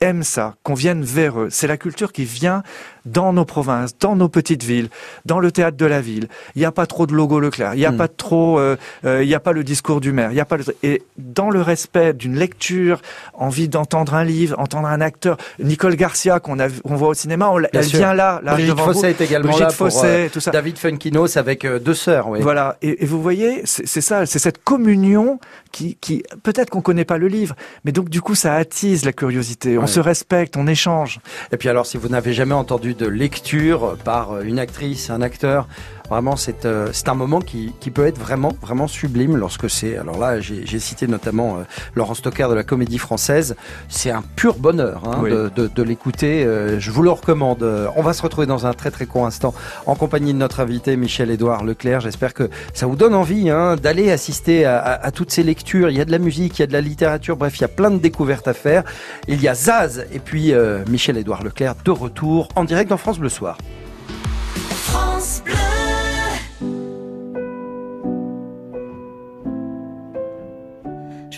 aime 0.00 0.22
ça, 0.22 0.56
qu'on 0.62 0.74
vienne 0.74 1.02
vers 1.02 1.40
eux. 1.40 1.48
C'est 1.50 1.66
la 1.66 1.78
culture 1.78 2.12
qui 2.12 2.24
vient 2.26 2.62
dans 3.06 3.32
nos 3.32 3.44
provinces, 3.44 3.96
dans 3.98 4.14
nos 4.16 4.28
petites 4.28 4.62
villes, 4.64 4.88
dans 5.24 5.38
le 5.38 5.50
théâtre 5.50 5.76
de 5.76 5.86
la 5.86 6.00
ville. 6.00 6.28
Il 6.54 6.58
n'y 6.58 6.64
a 6.66 6.72
pas 6.72 6.86
trop 6.86 7.06
de 7.06 7.14
logo 7.14 7.40
Leclerc, 7.40 7.74
il 7.74 7.78
n'y 7.78 7.86
a 7.86 7.92
Mm. 7.92 7.96
pas 7.96 8.08
trop, 8.08 8.58
euh, 8.58 8.76
euh, 9.04 9.22
il 9.22 9.28
n'y 9.28 9.34
a 9.34 9.40
pas 9.40 9.52
le 9.52 9.64
discours 9.64 10.00
du 10.00 10.12
maire, 10.12 10.30
il 10.30 10.34
n'y 10.34 10.40
a 10.40 10.44
pas 10.44 10.56
le... 10.58 10.64
et 10.82 11.02
dans 11.16 11.48
le 11.50 11.62
respect 11.62 12.12
d'une 12.12 12.36
lecture, 12.36 13.00
envie 13.34 13.68
d'entendre 13.68 14.14
un 14.14 14.24
livre, 14.24 14.58
entendre 14.58 14.88
un 14.88 15.00
acteur. 15.00 15.36
Nicole 15.58 15.96
Garcia 15.96 16.40
qu'on 16.40 16.58
a, 16.60 16.66
on 16.84 16.96
voit 16.96 17.08
au 17.08 17.14
cinéma, 17.14 17.48
on, 17.50 17.60
elle 17.72 17.84
sûr. 17.84 17.98
vient 17.98 18.12
là, 18.14 18.40
là 18.44 18.52
Brigitte 18.52 18.74
devant 18.76 18.92
vous. 18.92 19.04
Est 19.04 19.20
également 19.20 19.48
Brigitte 19.48 19.62
là 19.62 19.68
pour 19.68 19.76
Fossé, 19.90 20.06
euh, 20.06 20.28
tout 20.32 20.40
ça. 20.40 20.50
David 20.50 20.76
Funkinos 20.78 21.36
avec 21.38 21.64
deux 21.66 21.94
sœurs. 21.94 22.28
Oui. 22.28 22.40
Voilà, 22.42 22.76
et, 22.82 23.02
et 23.02 23.06
vous 23.06 23.22
voyez, 23.22 23.62
c'est 23.64 23.86
c'est 23.86 24.00
ça, 24.00 24.26
c'est 24.26 24.38
cette 24.40 24.62
communion 24.64 25.38
qui, 25.72 25.96
qui 26.00 26.22
peut-être 26.42 26.70
qu'on 26.70 26.80
connaît 26.80 27.04
pas 27.04 27.18
le 27.18 27.28
livre, 27.28 27.54
mais 27.84 27.92
donc 27.92 28.08
du 28.08 28.20
coup 28.20 28.34
ça 28.34 28.54
attise 28.54 29.04
la 29.04 29.12
curiosité. 29.12 29.78
On 29.78 29.82
Ouais. 29.82 29.86
se 29.86 30.00
respecte, 30.00 30.56
on 30.56 30.66
échange. 30.66 31.20
Et 31.52 31.56
puis 31.56 31.68
alors, 31.68 31.86
si 31.86 31.96
vous 31.96 32.08
n'avez 32.08 32.32
jamais 32.32 32.54
entendu 32.54 32.94
de 32.98 33.06
lecture 33.06 33.96
par 34.04 34.40
une 34.40 34.58
actrice, 34.58 35.10
un 35.10 35.22
acteur, 35.22 35.68
vraiment 36.08 36.36
c'est 36.36 36.64
euh, 36.64 36.88
c'est 36.92 37.08
un 37.08 37.14
moment 37.14 37.40
qui, 37.40 37.72
qui 37.80 37.90
peut 37.90 38.06
être 38.06 38.18
vraiment 38.18 38.52
vraiment 38.60 38.86
sublime 38.88 39.36
lorsque 39.36 39.68
c'est. 39.70 39.96
Alors 39.98 40.18
là, 40.18 40.40
j'ai 40.40 40.78
cité 40.78 41.06
notamment 41.06 41.58
euh, 41.58 41.62
Laurent 41.94 42.14
Stocker 42.14 42.46
de 42.48 42.54
la 42.54 42.62
Comédie 42.64 42.98
Française. 42.98 43.56
C'est 43.88 44.10
un 44.10 44.22
pur 44.36 44.54
bonheur 44.56 45.02
hein, 45.06 45.18
Oui. 45.22 45.30
de, 45.30 45.50
de, 45.54 45.66
de 45.68 45.82
l'écouter. 45.82 46.44
Euh, 46.44 46.78
je 46.80 46.90
vous 46.90 47.02
le 47.02 47.10
recommande. 47.10 47.62
On 47.96 48.02
va 48.02 48.12
se 48.12 48.22
retrouver 48.22 48.46
dans 48.46 48.66
un 48.66 48.72
très 48.72 48.90
très 48.90 49.06
court 49.06 49.26
instant 49.26 49.54
en 49.86 49.94
compagnie 49.94 50.32
de 50.32 50.38
notre 50.38 50.60
invité 50.60 50.96
Michel-Édouard 50.96 51.64
Leclerc. 51.64 52.00
J'espère 52.00 52.34
que 52.34 52.48
ça 52.74 52.86
vous 52.86 52.96
donne 52.96 53.14
envie 53.14 53.50
hein, 53.50 53.76
d'aller 53.76 54.10
assister 54.10 54.64
à, 54.64 54.78
à- 54.78 55.06
à 55.06 55.10
toutes 55.10 55.30
ces 55.30 55.42
lectures. 55.42 55.90
Il 55.90 55.96
y 55.96 56.00
a 56.00 56.04
de 56.04 56.12
la 56.12 56.18
musique, 56.18 56.58
il 56.58 56.62
y 56.62 56.64
a 56.64 56.66
de 56.66 56.72
la 56.72 56.80
littérature. 56.80 57.36
Bref, 57.36 57.58
il 57.58 57.62
y 57.62 57.64
a 57.64 57.68
plein 57.68 57.90
de 57.90 57.98
découvertes 57.98 58.48
à 58.48 58.54
faire. 58.54 58.84
Il 59.28 59.40
y 59.42 59.48
a 59.48 59.54
Zaz 59.54 60.04
et 60.12 60.18
puis 60.18 60.52
Michel-Édouard 60.88 61.42
Leclerc 61.42 61.74
de 61.84 61.90
retour 61.90 62.48
en 62.56 62.64
direct 62.64 62.90
dans 62.90 62.96
France 62.96 63.18
Bleu 63.18 63.28
Soir. 63.28 63.58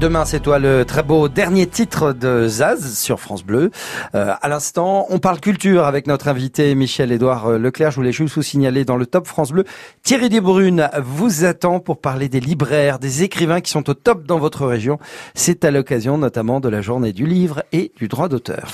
Demain, 0.00 0.24
c'est 0.24 0.40
toi 0.40 0.58
le 0.58 0.86
très 0.86 1.02
beau 1.02 1.28
dernier 1.28 1.66
titre 1.66 2.14
de 2.14 2.48
Zaz 2.48 2.96
sur 2.98 3.20
France 3.20 3.44
Bleu. 3.44 3.70
Euh, 4.14 4.32
à 4.40 4.48
l'instant, 4.48 5.04
on 5.10 5.18
parle 5.18 5.40
culture 5.40 5.84
avec 5.84 6.06
notre 6.06 6.28
invité 6.28 6.74
Michel-Édouard 6.74 7.58
Leclerc. 7.58 7.90
Je 7.90 7.96
voulais 7.96 8.10
juste 8.10 8.34
vous 8.34 8.42
signaler 8.42 8.86
dans 8.86 8.96
le 8.96 9.04
top 9.04 9.26
France 9.26 9.52
Bleu, 9.52 9.64
Thierry 10.02 10.30
Desbrunes 10.30 10.88
vous 11.02 11.44
attend 11.44 11.80
pour 11.80 12.00
parler 12.00 12.30
des 12.30 12.40
libraires, 12.40 12.98
des 12.98 13.24
écrivains 13.24 13.60
qui 13.60 13.70
sont 13.70 13.90
au 13.90 13.94
top 13.94 14.24
dans 14.24 14.38
votre 14.38 14.64
région. 14.64 14.98
C'est 15.34 15.66
à 15.66 15.70
l'occasion 15.70 16.16
notamment 16.16 16.60
de 16.60 16.70
la 16.70 16.80
journée 16.80 17.12
du 17.12 17.26
livre 17.26 17.62
et 17.72 17.92
du 17.98 18.08
droit 18.08 18.30
d'auteur. 18.30 18.72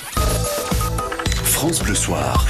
France 1.43 1.83
Bleu 1.83 1.95
Soir. 1.95 2.45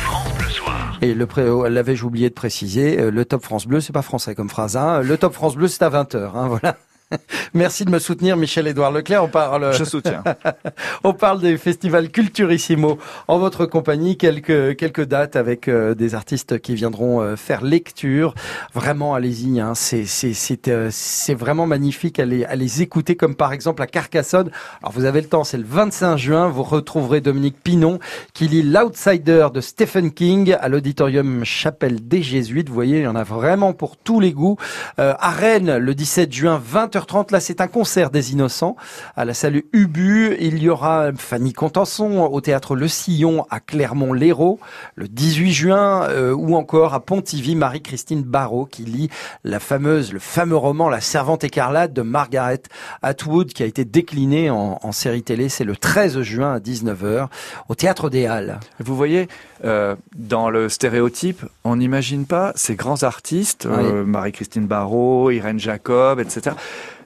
Et 1.01 1.13
le 1.13 1.25
pré, 1.25 1.47
oh, 1.49 1.67
l'avais-je 1.67 2.05
oublié 2.05 2.29
de 2.29 2.33
préciser, 2.33 2.99
euh, 2.99 3.11
le 3.11 3.25
top 3.25 3.43
France 3.43 3.67
Bleu, 3.67 3.81
c'est 3.81 3.93
pas 3.93 4.01
français 4.01 4.33
comme 4.33 4.49
phrase. 4.49 4.77
Hein. 4.77 5.01
Le 5.01 5.17
top 5.17 5.33
France 5.33 5.55
Bleu, 5.55 5.67
c'est 5.67 5.83
à 5.83 5.89
20h. 5.89 6.31
Hein, 6.35 6.47
voilà. 6.47 6.77
Merci 7.53 7.85
de 7.85 7.89
me 7.89 7.99
soutenir, 7.99 8.35
Michel-Édouard 8.35 8.91
Leclerc. 8.91 9.23
On 9.23 9.29
parle. 9.29 9.73
Je 9.73 9.83
soutiens. 9.83 10.23
on 11.03 11.13
parle 11.13 11.39
des 11.39 11.57
festivals 11.57 12.09
Culturissimo 12.09 12.97
en 13.27 13.39
votre 13.39 13.65
compagnie. 13.65 14.17
Quelques 14.17 14.75
quelques 14.75 15.05
dates 15.05 15.35
avec 15.35 15.67
euh, 15.67 15.95
des 15.95 16.15
artistes 16.15 16.59
qui 16.59 16.75
viendront 16.75 17.21
euh, 17.21 17.35
faire 17.35 17.63
lecture. 17.63 18.35
Vraiment, 18.73 19.15
allez-y. 19.15 19.61
Hein, 19.61 19.73
c'est 19.73 20.05
c'est 20.05 20.33
c'est 20.33 20.67
euh, 20.67 20.89
c'est 20.91 21.33
vraiment 21.33 21.65
magnifique 21.65 22.19
à 22.19 22.25
les 22.25 22.43
à 22.43 22.55
les 22.55 22.81
écouter. 22.81 23.15
Comme 23.15 23.35
par 23.35 23.53
exemple 23.53 23.81
à 23.81 23.87
Carcassonne. 23.87 24.51
Alors 24.81 24.91
vous 24.91 25.05
avez 25.05 25.21
le 25.21 25.27
temps. 25.27 25.45
C'est 25.45 25.57
le 25.57 25.65
25 25.65 26.17
juin. 26.17 26.49
Vous 26.49 26.63
retrouverez 26.63 27.21
Dominique 27.21 27.61
Pinon 27.63 27.99
qui 28.33 28.47
lit 28.49 28.63
l'Outsider 28.63 29.47
de 29.53 29.61
Stephen 29.61 30.11
King 30.11 30.55
à 30.59 30.67
l'auditorium 30.67 31.45
Chapelle 31.45 32.05
des 32.05 32.21
Jésuites. 32.21 32.67
Vous 32.67 32.75
voyez, 32.75 32.97
il 32.97 33.03
y 33.03 33.07
en 33.07 33.15
a 33.15 33.23
vraiment 33.23 33.71
pour 33.71 33.95
tous 33.95 34.19
les 34.19 34.33
goûts. 34.33 34.57
à 34.97 35.31
Rennes, 35.31 35.77
le 35.77 35.95
17 35.95 36.33
juin, 36.33 36.61
20 36.63 36.96
30 37.05 37.31
Là, 37.31 37.39
c'est 37.39 37.61
un 37.61 37.67
concert 37.67 38.09
des 38.09 38.31
Innocents 38.31 38.75
à 39.15 39.25
la 39.25 39.33
salle 39.33 39.61
Ubu. 39.73 40.35
Il 40.39 40.61
y 40.61 40.69
aura 40.69 41.11
Fanny 41.17 41.53
Contenson 41.53 42.27
au 42.31 42.41
théâtre 42.41 42.75
Le 42.75 42.87
Sillon 42.87 43.45
à 43.49 43.59
Clermont-Lérault 43.59 44.59
le 44.95 45.07
18 45.07 45.51
juin 45.51 46.03
euh, 46.09 46.33
ou 46.33 46.55
encore 46.55 46.93
à 46.93 46.99
Pontivy, 46.99 47.55
Marie-Christine 47.55 48.23
Barrault 48.23 48.65
qui 48.65 48.83
lit 48.83 49.09
la 49.43 49.59
fameuse, 49.59 50.13
le 50.13 50.19
fameux 50.19 50.57
roman 50.57 50.89
La 50.89 51.01
Servante 51.01 51.43
écarlate 51.43 51.93
de 51.93 52.01
Margaret 52.01 52.63
Atwood 53.01 53.53
qui 53.53 53.63
a 53.63 53.65
été 53.65 53.85
décliné 53.85 54.49
en, 54.49 54.79
en 54.81 54.91
série 54.91 55.23
télé. 55.23 55.49
C'est 55.49 55.63
le 55.63 55.75
13 55.75 56.21
juin 56.21 56.53
à 56.53 56.59
19h 56.59 57.27
au 57.69 57.75
théâtre 57.75 58.09
des 58.09 58.25
Halles. 58.25 58.59
Vous 58.79 58.95
voyez, 58.95 59.27
euh, 59.63 59.95
dans 60.15 60.49
le 60.49 60.69
stéréotype, 60.69 61.43
on 61.63 61.77
n'imagine 61.77 62.25
pas 62.25 62.51
ces 62.55 62.75
grands 62.75 63.03
artistes, 63.03 63.65
euh, 63.65 64.05
Marie-Christine 64.05 64.67
Barrault, 64.67 65.31
Irène 65.31 65.59
Jacob, 65.59 66.19
etc., 66.19 66.55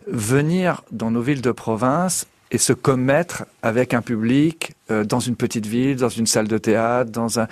venir 0.07 0.83
dans 0.91 1.11
nos 1.11 1.21
villes 1.21 1.41
de 1.41 1.51
province 1.51 2.25
et 2.51 2.57
se 2.57 2.73
commettre 2.73 3.45
avec 3.63 3.93
un 3.93 4.01
public 4.01 4.73
euh, 4.91 5.05
dans 5.05 5.19
une 5.19 5.35
petite 5.35 5.65
ville, 5.65 5.95
dans 5.95 6.09
une 6.09 6.27
salle 6.27 6.47
de 6.47 6.57
théâtre, 6.57 7.09
dans 7.09 7.39
un 7.39 7.47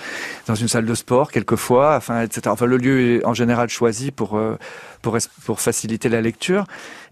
dans 0.48 0.56
une 0.56 0.68
salle 0.68 0.86
de 0.86 0.94
sport 0.94 1.32
quelquefois, 1.32 1.96
enfin 1.96 2.22
etc. 2.22 2.42
Enfin 2.50 2.66
le 2.66 2.78
lieu 2.78 3.02
est 3.02 3.26
en 3.26 3.34
général 3.34 3.70
choisi 3.70 4.12
pour 4.12 4.38
euh, 4.38 4.58
pour 5.02 5.18
pour 5.46 5.62
faciliter 5.62 6.10
la 6.10 6.22
lecture. 6.22 6.66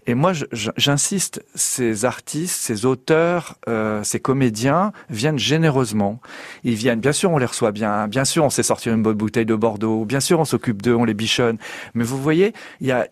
Et 0.08 0.14
moi, 0.14 0.32
j'insiste, 0.52 1.44
ces 1.54 2.06
artistes, 2.06 2.58
ces 2.58 2.86
auteurs, 2.86 3.56
euh, 3.68 4.02
ces 4.04 4.20
comédiens 4.20 4.92
viennent 5.10 5.38
généreusement. 5.38 6.18
Ils 6.64 6.76
viennent, 6.76 6.98
bien 6.98 7.12
sûr, 7.12 7.30
on 7.30 7.36
les 7.36 7.44
reçoit 7.44 7.72
bien, 7.72 8.08
bien 8.08 8.24
sûr, 8.24 8.42
on 8.42 8.48
sait 8.48 8.62
sortir 8.62 8.94
une 8.94 9.02
bonne 9.02 9.18
bouteille 9.18 9.44
de 9.44 9.54
Bordeaux, 9.54 10.06
bien 10.06 10.20
sûr, 10.20 10.40
on 10.40 10.46
s'occupe 10.46 10.80
d'eux, 10.80 10.94
on 10.94 11.04
les 11.04 11.12
bichonne. 11.12 11.58
Mais 11.92 12.04
vous 12.04 12.16
voyez, 12.16 12.54
il 12.80 12.86
y 12.86 12.92
a, 12.92 13.06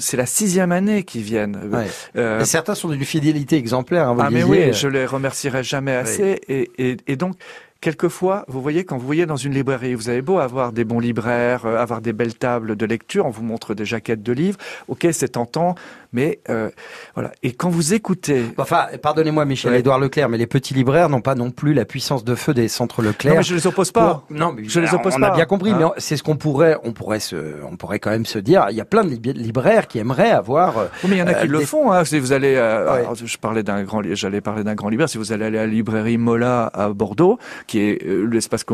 c'est 0.00 0.16
la 0.16 0.26
sixième 0.26 0.72
année 0.72 1.04
qu'ils 1.04 1.22
viennent. 1.22 1.56
Ouais. 1.72 1.86
Euh, 2.16 2.40
et 2.40 2.44
certains 2.44 2.74
sont 2.74 2.88
d'une 2.88 3.04
fidélité 3.04 3.56
exemplaire. 3.56 4.08
Hein, 4.08 4.14
vous 4.14 4.20
ah 4.20 4.30
mais 4.30 4.42
oui, 4.42 4.72
je 4.72 4.88
les 4.88 5.06
remercierai 5.06 5.62
jamais 5.62 5.94
assez. 5.94 6.40
Et, 6.48 6.68
et, 6.78 6.96
et 7.06 7.14
donc, 7.14 7.36
quelquefois, 7.80 8.44
vous 8.48 8.60
voyez, 8.60 8.84
quand 8.84 8.98
vous 8.98 9.06
voyez 9.06 9.26
dans 9.26 9.36
une 9.36 9.54
librairie, 9.54 9.94
vous 9.94 10.08
avez 10.08 10.22
beau 10.22 10.38
avoir 10.38 10.72
des 10.72 10.84
bons 10.84 11.00
libraires, 11.00 11.64
euh, 11.64 11.78
avoir 11.78 12.00
des 12.00 12.12
belles 12.12 12.34
tables 12.34 12.76
de 12.76 12.86
lecture, 12.86 13.26
on 13.26 13.30
vous 13.30 13.42
montre 13.42 13.74
des 13.74 13.84
jaquettes 13.84 14.22
de 14.22 14.32
livres, 14.32 14.58
ok, 14.88 15.08
c'est 15.12 15.30
tentant, 15.30 15.74
mais 16.12 16.40
euh, 16.50 16.70
voilà. 17.14 17.32
Et 17.42 17.52
quand 17.52 17.70
vous 17.70 17.94
écoutez... 17.94 18.44
Enfin, 18.58 18.86
pardonnez-moi 19.00 19.44
Michel-Édouard 19.44 19.98
Leclerc, 19.98 20.28
mais 20.28 20.38
les 20.38 20.46
petits 20.46 20.74
libraires 20.74 21.08
n'ont 21.08 21.22
pas 21.22 21.34
non 21.34 21.50
plus 21.50 21.72
la 21.72 21.84
puissance 21.84 22.24
de 22.24 22.34
feu 22.34 22.52
des 22.52 22.68
centres 22.68 23.02
Leclerc. 23.02 23.34
Non, 23.34 23.38
mais 23.38 23.44
je 23.44 23.54
les 23.54 23.66
oppose 23.66 23.92
pas. 23.92 24.24
Non, 24.28 24.52
mais 24.52 24.64
je 24.64 24.80
les 24.80 24.92
oppose 24.92 25.14
on 25.16 25.20
pas. 25.20 25.30
On 25.30 25.32
a 25.32 25.36
bien 25.36 25.46
compris, 25.46 25.70
hein 25.70 25.78
mais 25.78 25.86
c'est 25.98 26.16
ce 26.16 26.22
qu'on 26.22 26.36
pourrait, 26.36 26.76
on 26.84 26.92
pourrait 26.92 27.20
se, 27.20 27.62
on 27.70 27.76
pourrait 27.76 27.98
quand 27.98 28.10
même 28.10 28.26
se 28.26 28.38
dire, 28.38 28.66
il 28.70 28.76
y 28.76 28.80
a 28.80 28.84
plein 28.84 29.04
de 29.04 29.10
libraires 29.32 29.88
qui 29.88 29.98
aimeraient 29.98 30.30
avoir... 30.30 30.78
Euh, 30.78 30.84
oui, 31.04 31.10
mais 31.10 31.16
il 31.16 31.18
y 31.20 31.22
en 31.22 31.26
a 31.28 31.34
qui 31.34 31.46
le 31.46 31.60
font, 31.60 31.92
hein. 31.92 32.04
Si 32.04 32.18
vous 32.18 32.32
allez... 32.32 32.56
Euh, 32.56 32.90
alors, 32.90 33.14
je 33.14 33.38
parlais 33.38 33.62
d'un 33.62 33.84
grand... 33.84 34.02
J'allais 34.12 34.40
parler 34.40 34.64
d'un 34.64 34.74
grand 34.74 34.88
libraire. 34.90 35.08
Si 35.08 35.18
vous 35.18 35.32
allez 35.32 35.46
aller 35.46 35.58
à 35.58 35.66
la 35.66 35.72
librairie 35.72 36.18
Mola 36.18 36.70
à 36.74 36.90
Bordeaux, 36.90 37.38
qui 37.70 37.78
est 37.78 38.04
euh, 38.04 38.24
l'espace 38.28 38.64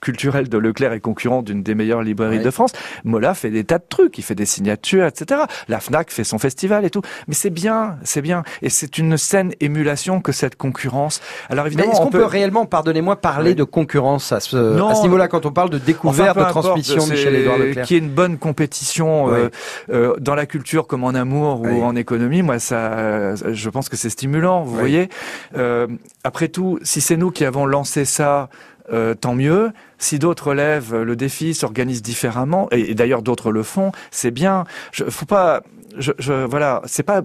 culturel 0.00 0.48
de 0.48 0.58
Leclerc 0.58 0.92
et 0.94 1.00
concurrent 1.00 1.42
d'une 1.42 1.62
des 1.62 1.76
meilleures 1.76 2.02
librairies 2.02 2.38
Ouais. 2.38 2.44
de 2.44 2.50
France. 2.50 2.72
Mola 3.04 3.34
fait 3.34 3.50
des 3.50 3.62
tas 3.62 3.78
de 3.78 3.84
trucs, 3.88 4.18
il 4.18 4.22
fait 4.22 4.34
des 4.34 4.46
signatures, 4.46 5.06
etc. 5.06 5.42
La 5.68 5.78
Fnac 5.78 6.10
fait 6.10 6.24
son 6.24 6.38
festival 6.40 6.84
et 6.84 6.90
tout. 6.90 7.02
Mais 7.28 7.34
c'est 7.34 7.50
bien, 7.50 7.98
c'est 8.02 8.20
bien. 8.20 8.42
Et 8.62 8.68
c'est 8.68 8.98
une 8.98 9.16
saine 9.16 9.52
émulation 9.60 10.20
que 10.20 10.32
cette 10.32 10.56
concurrence. 10.56 11.20
Alors 11.48 11.68
évidemment, 11.68 11.92
est-ce 11.92 12.00
on 12.00 12.04
qu'on 12.06 12.10
peut... 12.10 12.24
réellement, 12.24 12.66
pardonnez-moi, 12.66 13.14
parler 13.16 13.50
Oui. 13.50 13.54
de 13.56 13.62
concurrence 13.64 14.32
à 14.32 14.40
ce, 14.40 15.02
niveau-là 15.02 15.28
quand 15.28 15.46
on 15.46 15.52
parle 15.52 15.70
de 15.70 15.78
découverte, 15.78 16.36
Enfin, 16.36 16.46
de 16.48 16.50
transmission, 16.50 17.00
c'est- 17.02 17.12
Michel-Édouard 17.12 17.58
Leclerc 17.58 17.86
Qu'il 17.86 17.96
y 17.96 18.00
ait 18.00 18.02
une 18.02 18.10
bonne 18.10 18.38
compétition 18.38 19.32
euh, 19.32 19.50
euh, 19.92 20.16
dans 20.18 20.34
la 20.34 20.46
culture 20.46 20.88
comme 20.88 21.04
en 21.04 21.10
amour 21.14 21.60
ou 21.60 21.82
en 21.84 21.94
économie, 21.94 22.42
moi, 22.42 22.58
ça, 22.58 23.36
je 23.36 23.70
pense 23.70 23.88
que 23.88 23.96
c'est 23.96 24.10
stimulant. 24.10 24.62
Vous 24.64 24.74
voyez. 24.76 25.08
Euh, 25.56 25.86
après 26.24 26.48
tout, 26.48 26.78
si 26.82 27.00
c'est 27.00 27.16
nous 27.16 27.30
qui 27.30 27.44
avons 27.44 27.66
lancé 27.66 27.99
ça. 28.04 28.48
euh, 28.92 29.14
tant 29.14 29.34
mieux. 29.34 29.70
Si 30.00 30.18
d'autres 30.18 30.52
lèvent 30.54 30.96
le 30.96 31.14
défi, 31.14 31.54
s'organisent 31.54 32.02
différemment, 32.02 32.66
et, 32.72 32.90
et 32.90 32.94
d'ailleurs 32.94 33.22
d'autres 33.22 33.52
le 33.52 33.62
font, 33.62 33.92
c'est 34.10 34.32
bien. 34.32 34.64
Je, 34.90 35.04
faut 35.04 35.26
pas, 35.26 35.60
je, 35.96 36.10
je 36.18 36.32
voilà, 36.32 36.82
c'est 36.86 37.04
pas. 37.04 37.22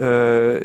euh, 0.00 0.60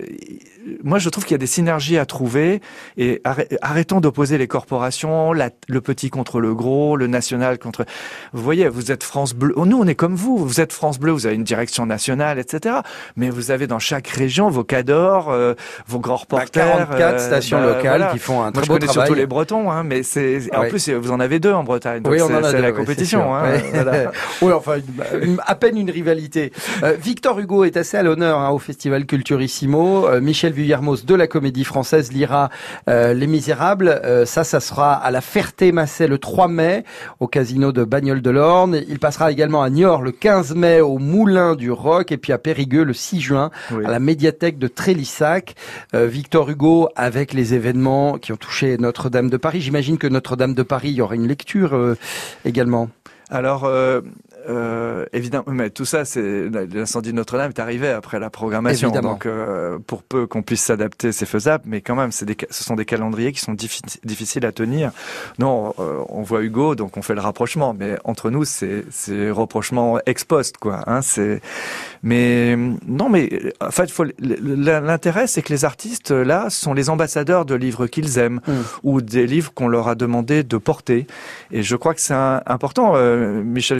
moi, 0.84 0.98
je 0.98 1.10
trouve 1.10 1.26
qu'il 1.26 1.34
y 1.34 1.36
a 1.36 1.39
des 1.39 1.46
synergies 1.46 1.98
à 1.98 2.06
trouver 2.06 2.62
et 2.96 3.20
arrê- 3.26 3.50
arrêtons 3.62 4.00
d'opposer 4.00 4.38
les 4.38 4.48
corporations, 4.48 5.34
la- 5.34 5.50
le 5.68 5.82
petit 5.82 6.10
contre 6.10 6.39
le 6.39 6.56
gros, 6.56 6.96
le 6.96 7.08
national 7.08 7.60
contre. 7.60 7.86
Vous 8.32 8.42
voyez, 8.42 8.70
vous 8.70 8.89
êtes 8.92 9.04
France 9.04 9.34
Bleu. 9.34 9.54
Nous, 9.58 9.78
on 9.78 9.86
est 9.88 9.96
comme 9.96 10.16
vous. 10.16 10.38
Vous 10.38 10.62
êtes 10.62 10.72
France 10.72 11.00
Bleu. 11.00 11.12
Vous 11.12 11.26
avez 11.26 11.36
une 11.36 11.44
direction 11.44 11.86
nationale, 11.86 12.39
etc. 12.39 12.78
Mais 13.18 13.30
vous 13.30 13.52
avez 13.52 13.68
dans 13.68 13.80
chaque 13.80 14.08
région 14.08 14.50
vos 14.50 14.63
cadors, 14.63 15.32
euh, 15.32 15.54
vos 15.86 16.00
grands 16.00 16.16
reporters. 16.16 16.66
44 16.66 17.13
euh, 17.16 17.18
stations 17.20 17.60
bah, 17.60 17.66
locales 17.76 17.98
voilà. 18.00 18.13
qui 18.13 18.20
font 18.20 18.39
un 18.42 18.44
Moi, 18.44 18.52
très 18.54 18.63
je 18.63 18.68
beau 18.68 18.74
connais 18.76 18.86
travail. 18.88 19.08
surtout 19.08 19.20
les 19.20 19.28
Bretons, 19.28 19.70
hein, 19.70 19.84
mais 19.84 20.02
c'est 20.04 20.54
en 20.56 20.70
plus 20.70 20.89
vous 20.89 21.12
en 21.12 21.20
avez 21.20 21.39
deux 21.43 21.51
en 21.53 21.63
Bretagne. 21.63 22.01
Donc 22.01 22.13
Oui, 22.13 22.21
on 22.21 22.34
en 22.34 22.43
a 22.43 22.51
deux, 22.51 22.62
la 22.62 22.69
oui, 22.71 22.75
compétition. 22.75 23.36
hein, 23.36 23.43
voilà. 23.73 24.12
oui, 24.41 24.51
enfin, 24.53 24.77
à 25.45 25.56
peine 25.56 25.77
une 25.77 25.91
rivalité. 25.91 26.51
Euh, 26.84 26.93
Victor 26.99 27.38
Hugo 27.39 27.65
est 27.65 27.75
assez 27.77 27.97
à 27.97 28.03
l'honneur 28.03 28.39
hein, 28.39 28.49
au 28.51 28.60
Festival 28.60 29.06
Culturissimo. 29.06 30.08
Euh, 30.08 30.21
Michel 30.21 30.53
Vuillermoz 30.53 31.06
de 31.06 31.15
la 31.15 31.27
Comédie 31.27 31.65
Française 31.65 32.12
lira 32.13 32.49
euh, 32.89 33.13
Les 33.13 33.27
Misérables. 33.27 33.89
Euh, 34.06 34.25
ça, 34.25 34.43
ça 34.45 34.62
sera 34.62 34.93
à 34.93 35.12
la 35.12 35.19
Ferté-Massé 35.21 36.08
le 36.08 36.17
3 36.17 36.47
mai 36.47 36.86
au 37.19 37.27
Casino 37.27 37.71
de 37.73 37.84
Bagnoles 37.84 38.21
de 38.21 38.29
l'Orne. 38.29 38.82
Il 38.88 38.99
passera 38.99 39.32
également 39.32 39.62
à 39.63 39.69
Niort 39.69 40.01
le 40.01 40.12
15 40.12 40.56
mai 40.56 40.79
au 40.79 40.97
Moulin 40.97 41.56
du 41.56 41.71
Roc 41.71 42.12
et 42.13 42.17
puis 42.17 42.32
à 42.32 42.38
Périgueux 42.38 42.84
le 42.86 42.93
6 42.93 43.19
juin 43.19 43.51
à 43.86 43.91
la 43.91 43.99
médiathèque 43.99 44.58
de 44.58 44.67
Trélissac. 44.67 45.56
Victor 45.93 46.49
Hugo 46.49 46.89
avec 46.95 47.34
les 47.34 47.53
événements 47.53 48.17
qui 48.17 48.32
ont 48.32 48.38
touché 48.38 48.77
Notre-Dame 48.77 49.29
de 49.29 49.38
Paris. 49.38 49.60
J'imagine 49.62 49.97
que 49.97 50.08
Notre-Dame 50.08 50.53
de 50.53 50.63
Paris, 50.63 50.89
il 50.89 50.95
y 50.95 51.01
aura 51.01 51.15
une 51.15 51.27
lecture 51.34 51.74
euh, 51.74 51.96
également. 52.46 52.89
Alors, 53.30 53.63
euh, 54.49 55.06
évidemment, 55.13 55.45
mais 55.47 55.69
tout 55.69 55.86
ça, 55.86 56.06
c'est 56.06 56.49
l'incendie 56.73 57.12
de 57.12 57.15
Notre-Dame 57.15 57.49
est 57.49 57.60
arrivé 57.60 57.89
après 57.89 58.19
la 58.19 58.29
programmation. 58.29 58.89
Évidemment. 58.89 59.13
Donc, 59.13 59.25
euh, 59.25 59.79
pour 59.86 60.03
peu 60.03 60.27
qu'on 60.27 60.41
puisse 60.41 60.62
s'adapter, 60.63 61.12
c'est 61.12 61.25
faisable. 61.25 61.63
Mais 61.67 61.82
quand 61.82 61.95
même, 61.95 62.12
des, 62.23 62.36
ce 62.49 62.63
sont 62.63 62.75
des 62.75 62.86
calendriers 62.86 63.32
qui 63.32 63.39
sont 63.39 63.53
diffi- 63.53 63.82
difficiles 64.03 64.45
à 64.45 64.51
tenir. 64.51 64.91
Non, 65.39 65.73
euh, 65.79 66.01
on 66.10 66.21
voit 66.21 66.41
Hugo, 66.43 66.75
donc 66.75 66.97
on 66.97 67.01
fait 67.01 67.15
le 67.15 67.21
rapprochement. 67.21 67.75
Mais 67.77 67.97
entre 68.03 68.29
nous, 68.29 68.45
c'est 68.45 68.86
c'est 68.91 69.32
rapprochement 69.32 69.99
ex 70.06 70.23
post, 70.23 70.58
quoi. 70.58 70.82
Hein, 70.88 71.01
c'est. 71.01 71.41
Mais 72.01 72.58
non, 72.88 73.10
mais 73.10 73.53
en 73.62 73.71
fait, 73.71 73.89
faut- 73.91 74.06
l'intérêt, 74.19 75.27
c'est 75.27 75.41
que 75.41 75.53
les 75.53 75.65
artistes 75.65 76.12
là 76.12 76.49
sont 76.49 76.73
les 76.73 76.89
ambassadeurs 76.89 77.45
de 77.45 77.56
livres 77.56 77.88
qu'ils 77.88 78.17
aiment 78.19 78.41
Mm. 78.47 78.51
ou 78.84 79.01
des 79.01 79.25
livres 79.27 79.53
qu'on 79.53 79.67
leur 79.67 79.88
a 79.88 79.95
demandé 79.95 80.43
de 80.43 80.58
porter. 80.58 81.08
Et 81.51 81.63
je 81.63 81.75
crois 81.75 81.93
que 81.93 82.01
c'est 82.01 82.13
important. 82.13 82.93
Euh, 82.95 83.41
Michel 83.43 83.79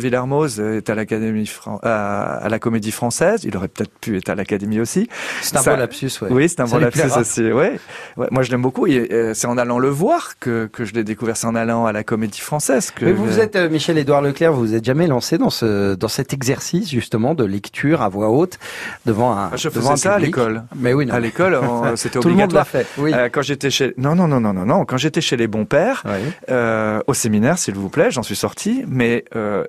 Est 0.60 0.89
à 0.89 0.96
l'Académie 0.96 1.46
Fran- 1.48 1.80
à, 1.84 2.36
à 2.38 2.50
la 2.50 2.60
Comédie 2.60 2.92
Française. 2.92 3.42
Il 3.44 3.56
aurait 3.58 3.68
peut-être 3.68 3.92
pu 4.00 4.18
être 4.18 4.30
à 4.30 4.36
l'Académie 4.36 4.80
aussi. 4.80 5.08
C'est 5.42 5.58
un 5.58 5.62
Ça- 5.62 5.72
beau 5.74 5.80
lapsus, 5.80 6.12
ouais. 6.22 6.28
Oui, 6.32 6.50
c'est 6.50 6.60
un 6.62 6.68
Ça 6.68 6.78
bon 6.78 6.84
lapsus 6.84 7.02
plaira. 7.02 7.20
aussi. 7.22 7.52
Ouais. 7.52 7.80
Ouais, 8.18 8.28
moi, 8.32 8.44
je 8.44 8.52
l'aime 8.52 8.62
beaucoup. 8.62 8.88
Et, 8.88 9.08
euh, 9.12 9.34
c'est 9.34 9.48
en 9.48 9.58
allant 9.58 9.80
le 9.80 9.89
voir 9.89 10.34
que, 10.39 10.68
que 10.72 10.86
je 10.86 10.94
l'ai 10.94 11.04
découvert. 11.04 11.38
C'est 11.38 11.48
en 11.48 11.56
allant 11.56 11.86
à 11.86 11.92
la 11.92 12.04
Comédie 12.04 12.42
Française 12.42 12.92
que. 12.92 13.06
Mais 13.06 13.12
vous 13.13 13.26
vous 13.26 13.39
êtes, 13.39 13.56
euh, 13.56 13.70
Michel-Édouard 13.70 14.22
Leclerc, 14.22 14.54
vous 14.54 14.60
vous 14.62 14.76
êtes 14.76 14.86
jamais 14.86 15.08
lancé 15.08 15.38
dans 15.38 15.50
ce, 15.50 15.96
dans 15.96 16.08
cet 16.08 16.34
exercice, 16.34 16.89
justement, 16.89 17.34
de 17.36 17.44
lecture 17.46 18.02
à 18.02 18.10
voix 18.10 18.30
haute 18.30 18.60
devant 19.06 19.32
un, 19.38 19.50
Ah, 19.54 19.58
je 19.58 19.70
devant 19.70 19.89
un 19.92 19.92
faisais 19.94 20.04
ça 20.10 20.13
à 20.16 20.20
l'école. 20.20 20.63
Mais 20.76 20.94
oui, 20.94 21.06
non. 21.06 21.13
À 21.13 21.20
l'école, 21.20 21.60
c'était 21.96 22.20
Tout 22.20 22.30
le 22.30 22.36
monde 22.36 22.52
l'a 22.54 22.62
obligatoire. 22.62 22.68
fait, 22.68 22.88
oui. 22.98 23.12
Euh, 23.13 23.30
quand 23.32 23.42
j'étais 23.42 23.70
chez 23.70 23.94
non 23.98 24.16
non 24.16 24.28
non 24.28 24.39
non 24.39 24.54
non 24.54 24.66
non 24.66 24.86
quand 24.86 24.98
j'étais 24.98 25.22
chez 25.22 25.38
les 25.38 25.48
bons 25.48 25.66
pères 25.66 26.04
euh, 26.50 27.00
au 27.08 27.13
séminaire 27.13 27.58
s'il 27.58 27.76
vous 27.76 27.89
plaît 27.89 28.12
j'en 28.12 28.24
suis 28.24 28.36
sorti 28.36 28.84
mais 28.88 29.26
euh, 29.36 29.63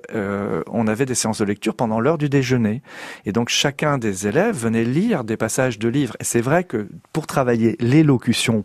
on 0.75 0.87
avait 0.87 1.05
des 1.05 1.15
séances 1.15 1.39
de 1.39 1.45
lecture 1.45 1.75
pendant 1.75 1.99
l'heure 1.99 2.17
du 2.17 2.29
déjeuner. 2.29 2.81
Et 3.25 3.31
donc 3.31 3.49
chacun 3.49 3.97
des 3.97 4.27
élèves 4.27 4.55
venait 4.55 4.83
lire 4.83 5.23
des 5.23 5.37
passages 5.37 5.79
de 5.79 5.87
livres. 5.87 6.15
Et 6.19 6.23
c'est 6.23 6.41
vrai 6.41 6.63
que 6.63 6.89
pour 7.13 7.27
travailler 7.27 7.77
l'élocution 7.79 8.63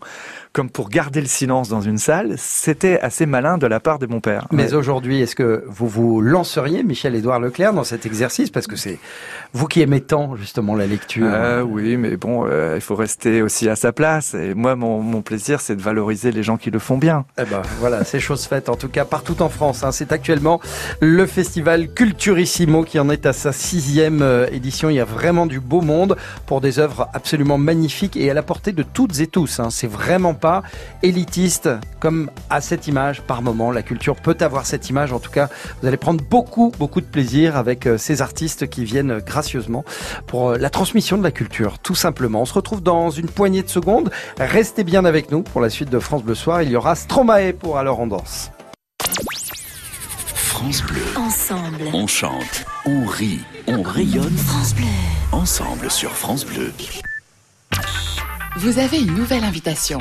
comme 0.53 0.69
pour 0.71 0.89
garder 0.89 1.21
le 1.21 1.27
silence 1.27 1.69
dans 1.69 1.81
une 1.81 1.99
salle 1.99 2.35
c'était 2.37 2.99
assez 3.01 3.27
malin 3.27 3.59
de 3.59 3.67
la 3.67 3.81
part 3.81 3.99
des 3.99 4.07
bons 4.07 4.21
pères 4.21 4.47
Mais 4.51 4.75
aujourd'hui, 4.75 5.21
est-ce 5.21 5.35
que 5.37 5.65
vous 5.69 5.87
vous 5.89 6.21
lanceriez, 6.21 6.83
Michel-Édouard 6.83 7.41
Leclerc, 7.41 7.73
dans 7.73 7.85
cet 7.85 8.07
exercice? 8.07 8.51
Parce 8.51 8.67
que 8.67 8.77
c'est 8.77 8.99
vous 9.53 9.67
qui 9.67 9.81
aimez 9.81 10.01
tant, 10.01 10.37
justement, 10.37 10.75
la 10.75 10.87
lecture. 10.87 11.27
Euh, 11.31 11.63
oui, 11.63 11.97
mais 11.97 12.17
bon, 12.17 12.47
euh, 12.47 12.75
il 12.77 12.81
faut 12.81 12.95
rester 12.97 13.43
aussi 13.43 13.69
à 13.69 13.77
sa 13.77 13.93
place. 13.93 14.35
Et 14.35 14.55
moi, 14.55 14.77
mon, 14.77 15.01
mon 15.01 15.23
plaisir, 15.23 15.61
c'est 15.61 15.77
de 15.77 15.83
valoriser 15.83 16.33
les 16.33 16.43
gens 16.43 16.57
qui 16.57 16.71
le 16.71 16.79
font 16.79 16.99
bien. 16.99 17.25
Eh 17.39 17.45
ben, 17.45 17.63
voilà, 17.79 18.05
c'est 18.05 18.21
chose 18.21 18.45
faite, 18.45 18.69
en 18.69 18.77
tout 18.77 18.89
cas, 18.89 19.05
partout 19.05 19.43
en 19.43 19.49
France. 19.49 19.85
hein. 19.85 19.93
C'est 19.93 20.13
actuellement 20.13 20.61
le 21.01 21.27
festival 21.27 21.89
Culturissimo 21.93 22.83
qui 22.85 22.99
en 22.99 23.09
est 23.11 23.27
à 23.27 23.33
sa 23.33 23.53
sixième 23.53 24.23
euh, 24.23 24.47
édition. 24.53 24.91
Il 24.91 24.97
y 24.97 25.01
a 25.01 25.05
vraiment 25.05 25.47
du 25.47 25.61
beau 25.61 25.81
monde 25.81 26.17
pour 26.47 26.61
des 26.61 26.79
œuvres 26.79 27.09
absolument 27.15 27.59
magnifiques 27.59 28.17
et 28.17 28.31
à 28.31 28.35
la 28.35 28.43
portée 28.43 28.73
de 28.73 28.83
toutes 28.83 29.21
et 29.21 29.27
tous. 29.27 29.61
hein. 29.61 29.69
C'est 29.71 29.87
vraiment 29.91 30.35
pas 30.41 30.63
élitiste 31.03 31.69
comme 32.01 32.31
à 32.49 32.61
cette 32.61 32.87
image 32.87 33.23
par 33.23 33.43
moment. 33.43 33.71
La 33.71 33.83
culture 33.83 34.17
peut 34.17 34.37
avoir 34.41 34.67
cette 34.67 34.89
image. 34.89 35.13
En 35.13 35.19
tout 35.19 35.31
cas, 35.31 35.49
vous 35.81 35.89
allez 35.89 35.97
prendre 35.97 36.23
beaucoup, 36.25 36.73
beaucoup 36.79 37.01
de 37.01 37.07
plaisir 37.07 37.57
avec 37.57 37.87
euh, 37.87 37.99
ces 37.99 38.23
artistes 38.23 38.69
qui 38.69 38.85
viennent 38.85 39.19
gracieusement 39.19 39.85
pour 40.27 40.51
euh, 40.51 40.59
la 40.59 40.71
transmission 40.71 41.19
de 41.19 41.23
la 41.23 41.31
culture, 41.31 41.79
tout 41.79 41.95
simplement. 41.95 42.43
On 42.43 42.47
se 42.47 42.55
retrouve 42.55 42.83
dans 42.83 43.11
une 43.11 43.29
poignée 43.29 43.63
de 43.63 43.69
secondes. 43.69 44.11
Restez 44.39 44.85
bien 44.85 45.05
avec 45.05 45.31
nous 45.31 45.43
pour 45.43 45.61
la 45.61 45.71
suite 45.71 45.91
de 45.91 45.99
France 45.99 46.23
Bleu 46.25 46.35
Soir. 46.35 46.63
Il 46.63 46.71
y 46.71 46.77
aura 46.77 46.95
Stromae 46.95 47.53
pour 47.53 47.79
Alors 47.79 48.01
on 48.01 48.07
danse. 48.07 48.51
France 50.37 50.83
Bleu. 50.83 51.03
Ensemble. 51.17 51.85
On 51.95 52.07
chante, 52.07 52.65
on 52.85 53.07
rit, 53.07 53.41
on 53.67 53.83
rayonne 53.83 54.37
France 54.37 54.75
Bleu. 54.75 54.85
ensemble 55.33 55.91
sur 55.91 56.11
France 56.11 56.45
Bleu. 56.45 56.73
Vous 58.57 58.79
avez 58.79 58.99
une 58.99 59.15
nouvelle 59.15 59.45
invitation. 59.45 60.01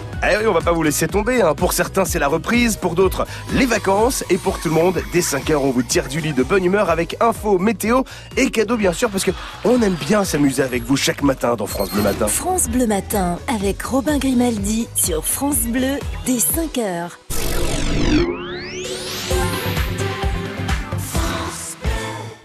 Eh 0.23 0.37
oui, 0.37 0.45
on 0.47 0.53
va 0.53 0.61
pas 0.61 0.71
vous 0.71 0.83
laisser 0.83 1.07
tomber. 1.07 1.41
hein. 1.41 1.55
Pour 1.55 1.73
certains, 1.73 2.05
c'est 2.05 2.19
la 2.19 2.27
reprise. 2.27 2.75
Pour 2.77 2.93
d'autres, 2.93 3.25
les 3.53 3.65
vacances. 3.65 4.23
Et 4.29 4.37
pour 4.37 4.59
tout 4.59 4.69
le 4.69 4.75
monde, 4.75 5.01
dès 5.13 5.21
5h, 5.21 5.55
on 5.55 5.71
vous 5.71 5.81
tire 5.83 6.07
du 6.07 6.19
lit 6.21 6.33
de 6.33 6.43
bonne 6.43 6.63
humeur 6.63 6.89
avec 6.89 7.17
info, 7.19 7.57
météo 7.57 8.03
et 8.37 8.51
cadeaux, 8.51 8.77
bien 8.77 8.93
sûr, 8.93 9.09
parce 9.09 9.23
que 9.23 9.31
on 9.65 9.81
aime 9.81 9.95
bien 10.07 10.23
s'amuser 10.23 10.61
avec 10.63 10.83
vous 10.83 10.95
chaque 10.95 11.23
matin 11.23 11.55
dans 11.55 11.65
France 11.65 11.89
Bleu 11.91 12.03
Matin. 12.03 12.27
France 12.27 12.69
Bleu 12.69 12.85
Matin 12.87 13.39
avec 13.47 13.81
Robin 13.81 14.17
Grimaldi 14.19 14.87
sur 14.95 15.25
France 15.25 15.61
Bleu 15.67 15.97
dès 16.25 16.37
5h. 16.37 17.09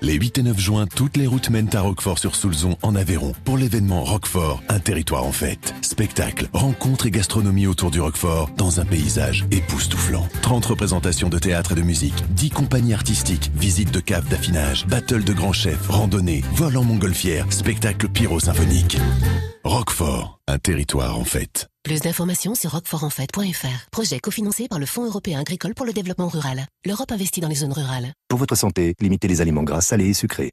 Les 0.06 0.14
8 0.14 0.38
et 0.38 0.42
9 0.44 0.56
juin, 0.60 0.86
toutes 0.86 1.16
les 1.16 1.26
routes 1.26 1.50
mènent 1.50 1.74
à 1.74 1.80
Roquefort-sur-Soulzon 1.80 2.76
en 2.82 2.94
Aveyron 2.94 3.32
pour 3.44 3.58
l'événement 3.58 4.04
Roquefort, 4.04 4.62
un 4.68 4.78
territoire 4.78 5.24
en 5.24 5.32
fête. 5.32 5.74
Spectacle, 5.82 6.48
rencontres 6.52 7.06
et 7.06 7.10
gastronomie 7.10 7.66
autour 7.66 7.90
du 7.90 8.00
Roquefort 8.00 8.48
dans 8.56 8.78
un 8.78 8.84
paysage 8.84 9.46
époustouflant. 9.50 10.28
30 10.42 10.64
représentations 10.66 11.28
de 11.28 11.40
théâtre 11.40 11.72
et 11.72 11.74
de 11.74 11.82
musique, 11.82 12.22
10 12.36 12.50
compagnies 12.50 12.94
artistiques, 12.94 13.50
visites 13.56 13.90
de 13.90 13.98
caves 13.98 14.28
d'affinage, 14.28 14.86
battle 14.86 15.24
de 15.24 15.32
grands 15.32 15.52
chefs, 15.52 15.88
randonnées, 15.88 16.44
vol 16.54 16.76
en 16.76 16.84
montgolfière, 16.84 17.52
spectacle 17.52 18.08
pyro-symphonique. 18.08 18.98
Roquefort, 19.66 20.38
un 20.46 20.58
territoire 20.58 21.18
en 21.18 21.24
fête. 21.24 21.66
Plus 21.82 22.00
d'informations 22.00 22.54
sur 22.54 22.70
roquefortenfête.fr. 22.70 23.90
Projet 23.90 24.20
cofinancé 24.20 24.68
par 24.68 24.78
le 24.78 24.86
Fonds 24.86 25.04
européen 25.04 25.40
agricole 25.40 25.74
pour 25.74 25.84
le 25.84 25.92
développement 25.92 26.28
rural. 26.28 26.66
L'Europe 26.84 27.10
investit 27.10 27.40
dans 27.40 27.48
les 27.48 27.56
zones 27.56 27.72
rurales. 27.72 28.12
Pour 28.28 28.38
votre 28.38 28.54
santé, 28.54 28.94
limitez 29.00 29.26
les 29.26 29.40
aliments 29.40 29.64
gras, 29.64 29.80
salés 29.80 30.10
et 30.10 30.14
sucrés. 30.14 30.52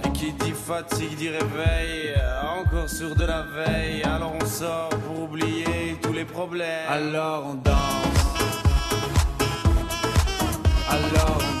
qui 0.21 0.33
dit 0.33 0.51
fatigue 0.51 1.17
dit 1.17 1.29
réveil, 1.29 2.13
encore 2.59 2.87
sur 2.87 3.15
de 3.15 3.25
la 3.25 3.41
veille, 3.41 4.03
alors 4.03 4.33
on 4.39 4.45
sort 4.45 4.89
pour 4.89 5.23
oublier 5.23 5.97
tous 5.99 6.13
les 6.13 6.25
problèmes, 6.25 6.87
alors 6.87 7.43
on 7.47 7.55
danse. 7.55 7.73
Alors 10.87 11.37
on 11.39 11.55
danse. 11.55 11.60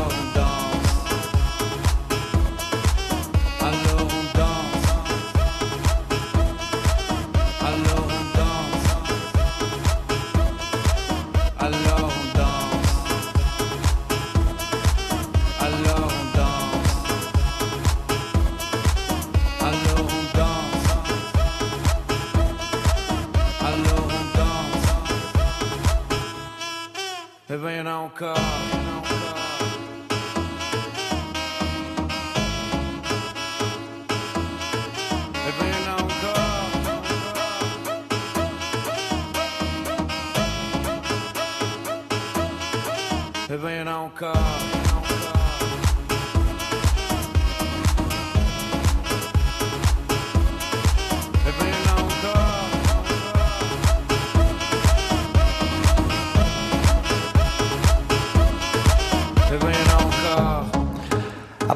Come. 44.21 44.70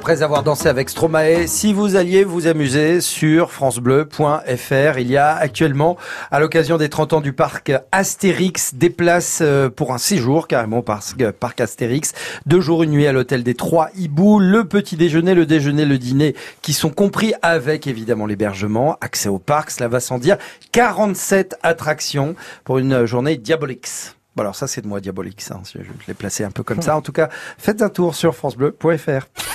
Après 0.06 0.22
avoir 0.22 0.44
dansé 0.44 0.70
avec 0.70 0.92
Stromae, 0.92 1.48
si 1.48 1.74
vous 1.74 1.96
alliez 1.96 2.24
vous 2.24 2.46
amuser 2.46 3.02
sur 3.02 3.52
francebleu.fr, 3.52 5.00
il 5.00 5.10
y 5.10 5.18
a 5.18 5.36
actuellement, 5.36 5.98
à 6.30 6.40
l'occasion 6.40 6.78
des 6.78 6.90
30 6.90 7.14
ans 7.14 7.22
du 7.22 7.34
parc 7.34 7.72
Astérix, 7.92 8.76
des 8.76 8.92
places 8.92 9.40
euh, 9.42 9.72
pour 9.72 9.96
un 9.96 9.98
séjour, 9.98 10.48
carrément 10.48 10.84
parc, 10.84 11.32
parc 11.32 11.60
Astérix. 11.60 12.14
Deux 12.46 12.62
jours, 12.62 12.84
une 12.84 12.92
nuit 12.92 13.08
à 13.08 13.14
l'hôtel 13.14 13.42
des 13.42 13.56
Trois 13.56 13.90
Hiboux, 13.96 14.38
le 14.38 14.66
petit 14.66 14.96
déjeuner, 14.96 15.34
le 15.34 15.48
déjeuner, 15.48 15.86
le 15.86 15.98
dîner, 15.98 16.36
qui 16.62 16.74
sont 16.74 16.92
compris 16.92 17.34
avec 17.42 17.88
évidemment 17.88 18.28
l'hébergement, 18.28 19.00
accès 19.02 19.30
au 19.30 19.40
parc, 19.40 19.72
cela 19.72 19.88
va 19.88 20.00
sans 20.00 20.20
dire, 20.20 20.38
47 20.72 21.58
attractions 21.64 22.36
pour 22.64 22.78
une 22.78 23.08
journée 23.08 23.38
Diabolix. 23.38 24.16
Bon 24.36 24.42
alors 24.42 24.56
ça 24.56 24.68
c'est 24.68 24.82
de 24.82 24.88
moi 24.88 25.00
Diabolix, 25.00 25.50
hein, 25.50 25.62
je 25.74 25.80
je 25.82 26.08
l'ai 26.08 26.14
placé 26.14 26.44
un 26.44 26.52
peu 26.52 26.62
comme 26.62 26.84
ça. 26.84 26.96
En 26.96 27.02
tout 27.02 27.14
cas, 27.14 27.30
faites 27.58 27.82
un 27.82 27.90
tour 27.90 28.14
sur 28.14 28.36
francebleu.fr. 28.36 29.55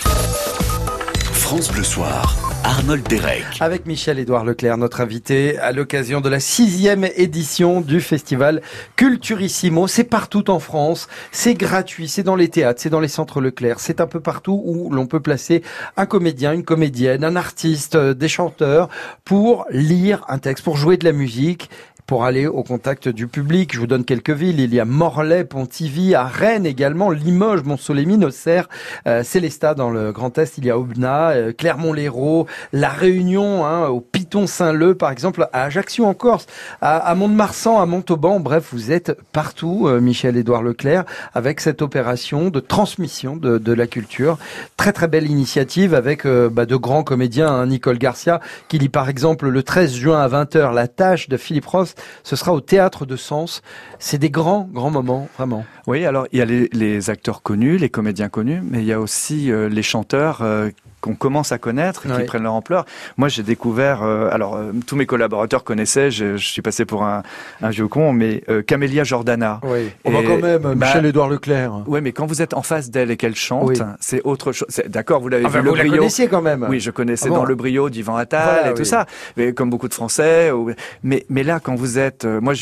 France 1.50 1.72
Bleu 1.72 1.82
Soir, 1.82 2.36
Arnold 2.62 3.08
Derek. 3.08 3.44
Avec 3.58 3.84
Michel-Édouard 3.84 4.44
Leclerc, 4.44 4.78
notre 4.78 5.00
invité, 5.00 5.58
à 5.58 5.72
l'occasion 5.72 6.20
de 6.20 6.28
la 6.28 6.38
sixième 6.38 7.08
édition 7.16 7.80
du 7.80 8.00
festival 8.00 8.62
Culturissimo. 8.94 9.88
C'est 9.88 10.04
partout 10.04 10.48
en 10.48 10.60
France, 10.60 11.08
c'est 11.32 11.54
gratuit, 11.54 12.06
c'est 12.06 12.22
dans 12.22 12.36
les 12.36 12.46
théâtres, 12.46 12.80
c'est 12.80 12.88
dans 12.88 13.00
les 13.00 13.08
centres 13.08 13.40
Leclerc, 13.40 13.80
c'est 13.80 14.00
un 14.00 14.06
peu 14.06 14.20
partout 14.20 14.62
où 14.64 14.90
l'on 14.90 15.08
peut 15.08 15.18
placer 15.18 15.64
un 15.96 16.06
comédien, 16.06 16.52
une 16.52 16.62
comédienne, 16.62 17.24
un 17.24 17.34
artiste, 17.34 17.96
euh, 17.96 18.14
des 18.14 18.28
chanteurs, 18.28 18.88
pour 19.24 19.66
lire 19.70 20.24
un 20.28 20.38
texte, 20.38 20.62
pour 20.62 20.76
jouer 20.76 20.98
de 20.98 21.04
la 21.04 21.12
musique 21.12 21.68
pour 22.10 22.24
aller 22.24 22.48
au 22.48 22.64
contact 22.64 23.08
du 23.08 23.28
public. 23.28 23.72
Je 23.72 23.78
vous 23.78 23.86
donne 23.86 24.04
quelques 24.04 24.30
villes. 24.30 24.58
Il 24.58 24.74
y 24.74 24.80
a 24.80 24.84
Morlaix, 24.84 25.44
Pontivy, 25.44 26.16
à 26.16 26.24
Rennes 26.24 26.66
également, 26.66 27.12
Limoges, 27.12 27.62
Mont-Solémine, 27.62 28.24
Auxerre, 28.24 28.68
euh, 29.06 29.22
Célestat 29.22 29.74
dans 29.74 29.90
le 29.90 30.10
Grand 30.10 30.36
Est. 30.36 30.58
Il 30.58 30.64
y 30.64 30.70
a 30.70 30.76
Aubenas, 30.76 31.34
euh, 31.36 31.52
Clermont-Lérault, 31.56 32.48
La 32.72 32.88
Réunion, 32.88 33.64
hein, 33.64 33.86
au 33.86 34.00
Piton-Saint-Leu 34.00 34.96
par 34.96 35.12
exemple, 35.12 35.46
à 35.52 35.62
Ajaccio 35.62 36.04
en 36.04 36.14
Corse, 36.14 36.48
à, 36.80 37.14
Mont-de-Marsan, 37.14 37.80
à 37.80 37.86
Montauban. 37.86 38.40
Bref, 38.40 38.70
vous 38.72 38.90
êtes 38.90 39.16
partout, 39.30 39.86
euh, 39.86 40.00
Michel-Édouard 40.00 40.64
Leclerc, 40.64 41.04
avec 41.32 41.60
cette 41.60 41.80
opération 41.80 42.48
de 42.48 42.58
transmission 42.58 43.36
de, 43.36 43.58
de 43.58 43.72
la 43.72 43.86
culture. 43.86 44.36
Très 44.76 44.92
très 44.92 45.06
belle 45.06 45.30
initiative 45.30 45.94
avec 45.94 46.26
euh, 46.26 46.48
bah, 46.48 46.66
de 46.66 46.74
grands 46.74 47.04
comédiens, 47.04 47.52
hein, 47.52 47.66
Nicole 47.66 47.98
Garcia, 47.98 48.40
qui 48.66 48.78
lit 48.80 48.88
par 48.88 49.08
exemple 49.08 49.48
le 49.48 49.62
13 49.62 49.94
juin 49.94 50.20
à 50.20 50.28
20h 50.28 50.74
La 50.74 50.88
tâche 50.88 51.28
de 51.28 51.36
Philippe 51.36 51.66
Ross. 51.66 51.94
Ce 52.22 52.36
sera 52.36 52.52
au 52.52 52.60
théâtre 52.60 53.06
de 53.06 53.16
Sens. 53.16 53.62
C'est 53.98 54.18
des 54.18 54.30
grands, 54.30 54.68
grands 54.72 54.90
moments, 54.90 55.28
vraiment. 55.36 55.64
Oui, 55.90 56.06
alors 56.06 56.28
il 56.30 56.38
y 56.38 56.42
a 56.42 56.44
les, 56.44 56.68
les 56.72 57.10
acteurs 57.10 57.42
connus, 57.42 57.76
les 57.76 57.88
comédiens 57.88 58.28
connus, 58.28 58.60
mais 58.62 58.78
il 58.78 58.84
y 58.84 58.92
a 58.92 59.00
aussi 59.00 59.50
euh, 59.50 59.68
les 59.68 59.82
chanteurs 59.82 60.38
euh, 60.42 60.70
qu'on 61.00 61.14
commence 61.14 61.50
à 61.50 61.56
connaître, 61.56 62.02
qui 62.02 62.24
prennent 62.24 62.42
leur 62.42 62.52
ampleur. 62.52 62.84
Moi, 63.16 63.28
j'ai 63.28 63.42
découvert, 63.42 64.02
euh, 64.02 64.28
alors 64.30 64.54
euh, 64.56 64.70
tous 64.86 64.96
mes 64.96 65.06
collaborateurs 65.06 65.64
connaissaient, 65.64 66.10
je, 66.10 66.36
je 66.36 66.46
suis 66.46 66.60
passé 66.60 66.84
pour 66.84 67.04
un, 67.04 67.22
un 67.62 67.70
vieux 67.70 67.88
con, 67.88 68.12
mais 68.12 68.44
euh, 68.50 68.60
Camélia 68.60 69.02
Jordana. 69.02 69.60
Oui. 69.64 69.78
Et- 69.78 69.90
On 70.04 70.10
va 70.10 70.22
quand 70.22 70.36
même, 70.42 70.60
bah, 70.60 70.74
Michel-Édouard 70.74 71.30
Leclerc. 71.30 71.88
Ouais, 71.88 72.02
mais 72.02 72.12
quand 72.12 72.26
vous 72.26 72.42
êtes 72.42 72.52
en 72.52 72.60
face 72.60 72.90
d'elle 72.90 73.10
et 73.10 73.16
qu'elle 73.16 73.34
chante, 73.34 73.68
Oui. 73.70 73.78
c'est 73.98 74.20
autre 74.24 74.52
chose. 74.52 74.68
D'accord, 74.88 75.22
vous 75.22 75.30
l'avez 75.30 75.46
Ah 75.46 75.48
vu 75.48 75.54
bah, 75.54 75.62
le 75.62 75.68
vous 75.70 75.74
la 75.76 75.84
brio. 75.84 75.96
connaissiez 75.96 76.28
quand 76.28 76.42
même. 76.42 76.66
Oui, 76.68 76.80
je 76.80 76.90
connaissais 76.90 77.26
Ah 77.28 77.30
bon 77.30 77.36
dans 77.36 77.44
le 77.46 77.54
brio 77.54 77.88
d'Yvan 77.88 78.16
Attal 78.16 78.42
Voilà, 78.44 78.70
et 78.70 78.74
tout 78.74 78.80
oui. 78.80 78.86
ça, 78.86 79.06
mais 79.38 79.54
comme 79.54 79.70
beaucoup 79.70 79.88
de 79.88 79.94
Français. 79.94 80.50
ou- 80.50 80.70
Mais 81.02 81.24
mais 81.30 81.44
là, 81.44 81.60
quand 81.60 81.74
vous 81.76 81.98
êtes, 81.98 82.26
moi, 82.26 82.52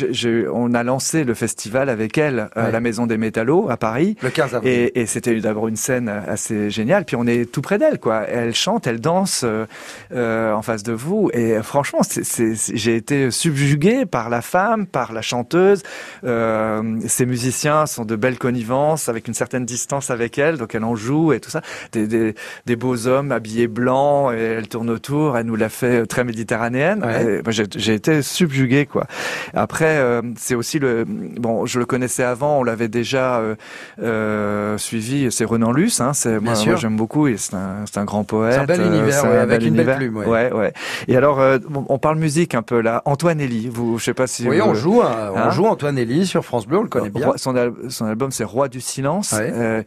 on 0.55 0.75
a 0.75 0.83
lancé 0.85 1.25
le 1.25 1.35
festival 1.35 1.89
avec 1.89 2.17
elle 2.17 2.49
à 2.55 2.71
la 2.71 2.79
Maison 2.79 3.07
des 3.09 3.18
Métallos 3.19 3.69
à 3.71 3.77
Paris. 3.77 4.17
Le 4.23 4.31
15 4.31 4.55
avril. 4.55 4.73
Et, 4.73 5.01
et 5.01 5.07
c'était 5.07 5.39
d'abord 5.41 5.69
une 5.69 5.77
scène 5.77 6.09
assez 6.09 6.71
géniale. 6.71 7.05
Puis 7.05 7.17
on 7.17 7.27
est 7.27 7.51
tout 7.51 7.63
près 7.63 7.79
d'elle, 7.79 7.99
quoi. 7.99 8.23
Elle 8.29 8.55
chante, 8.55 8.87
elle 8.87 9.01
danse 9.01 9.43
euh, 9.45 9.67
euh, 10.13 10.53
en 10.53 10.63
face 10.63 10.83
de 10.83 10.93
vous. 10.93 11.31
Et 11.33 11.61
franchement, 11.63 12.01
j'ai 12.03 12.97
été 12.97 13.31
subjugué 13.31 14.07
par 14.07 14.31
la 14.31 14.43
femme, 14.43 14.87
par 14.87 15.13
la 15.13 15.23
chanteuse. 15.23 15.83
Euh, 16.25 16.99
ces 17.07 17.27
musiciens 17.27 17.87
sont 17.87 18.05
de 18.05 18.17
belles 18.17 18.39
connivences, 18.39 19.09
avec 19.09 19.29
une 19.29 19.35
certaine 19.35 19.65
distance 19.65 20.11
avec 20.11 20.39
elle, 20.39 20.59
donc 20.59 20.75
elle 20.75 20.85
en 20.85 20.97
joue 20.97 21.33
et 21.33 21.41
tout 21.41 21.51
ça. 21.51 21.63
Des, 21.93 22.07
des, 22.07 22.35
des 22.67 22.77
beaux 22.77 23.07
hommes 23.07 23.33
habillés 23.33 23.69
blancs, 23.69 24.33
et 24.33 24.43
elle 24.43 24.69
tourne 24.69 24.91
autour. 24.91 25.37
Elle 25.37 25.47
nous 25.47 25.57
l'a 25.57 25.69
fait 25.69 26.07
très 26.07 26.25
méditerranéenne. 26.25 27.05
Ouais. 27.05 27.43
J'ai 27.49 27.65
j'ai 27.75 27.95
été 27.95 28.23
subjugué, 28.23 28.87
quoi. 28.87 29.07
Après, 29.55 29.97
euh, 29.99 30.23
c'est 30.37 30.55
aussi 30.55 30.79
le. 30.79 31.05
Bon, 31.07 31.67
je 31.67 31.79
le 31.79 31.87
connaissais 31.87 32.23
avant, 32.23 32.59
on 32.59 32.63
l'avait 32.63 32.89
déjà 32.99 33.39
euh, 33.39 33.55
euh, 34.03 34.79
suivi. 34.79 35.31
C'est 35.31 35.45
Renan 35.45 35.73
Luce, 35.73 36.01
hein, 36.01 36.13
c'est 36.13 36.39
moi, 36.41 36.55
j'aime 36.55 36.97
beaucoup 36.97 37.27
et 37.29 37.37
c'est 37.37 37.55
un, 37.55 37.85
c'est 37.87 37.99
un 37.99 38.05
grand 38.05 38.25
poète. 38.25 38.55
C'est 38.55 38.61
un 38.61 38.65
bel 38.65 38.81
euh, 38.81 38.87
univers, 38.87 39.25
ouais, 39.25 39.39
avec 39.39 39.61
bel 39.61 39.69
une 39.69 39.75
belle 39.77 39.97
plume, 39.97 40.17
ouais. 40.19 40.53
ouais. 40.53 40.73
Et 41.09 41.17
alors, 41.17 41.41
on 41.89 41.99
parle 41.99 42.19
musique 42.19 42.55
un 42.55 42.63
peu 42.63 42.81
là. 42.81 43.03
Antoine 43.05 43.41
Elie, 43.41 43.69
vous, 43.73 43.99
je 43.99 44.05
sais 44.05 44.15
pas 44.15 44.27
si. 44.27 44.49
Oui, 44.49 44.59
vous- 44.61 44.69
on 44.71 44.75
joue, 44.75 45.03
hein, 45.03 45.31
on 45.35 45.39
Hein 45.39 45.51
joue 45.51 45.67
Antoine 45.67 45.99
Elie 45.99 46.27
sur 46.27 46.45
France 46.45 46.67
Bleu, 46.67 46.79
on 46.79 46.83
le 46.83 46.89
connaît 46.89 47.11
bien. 47.11 47.33
Son, 47.37 47.57
al- 47.57 47.73
son 47.89 48.07
album, 48.07 48.31
c'est 48.31 48.45
Roi 48.45 48.69
du 48.69 48.81
silence. 48.81 49.33
Ouais. 49.33 49.85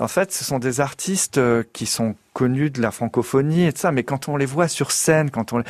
En 0.00 0.06
fait, 0.06 0.30
ce 0.32 0.44
sont 0.44 0.60
des 0.60 0.80
artistes 0.80 1.40
qui 1.72 1.84
sont 1.84 2.14
connus 2.32 2.70
de 2.70 2.80
la 2.80 2.92
francophonie 2.92 3.64
et 3.64 3.72
de 3.72 3.78
ça, 3.78 3.90
mais 3.90 4.04
quand 4.04 4.28
on 4.28 4.36
les 4.36 4.46
voit 4.46 4.68
sur 4.68 4.92
scène, 4.92 5.28
quand 5.28 5.52
on 5.52 5.60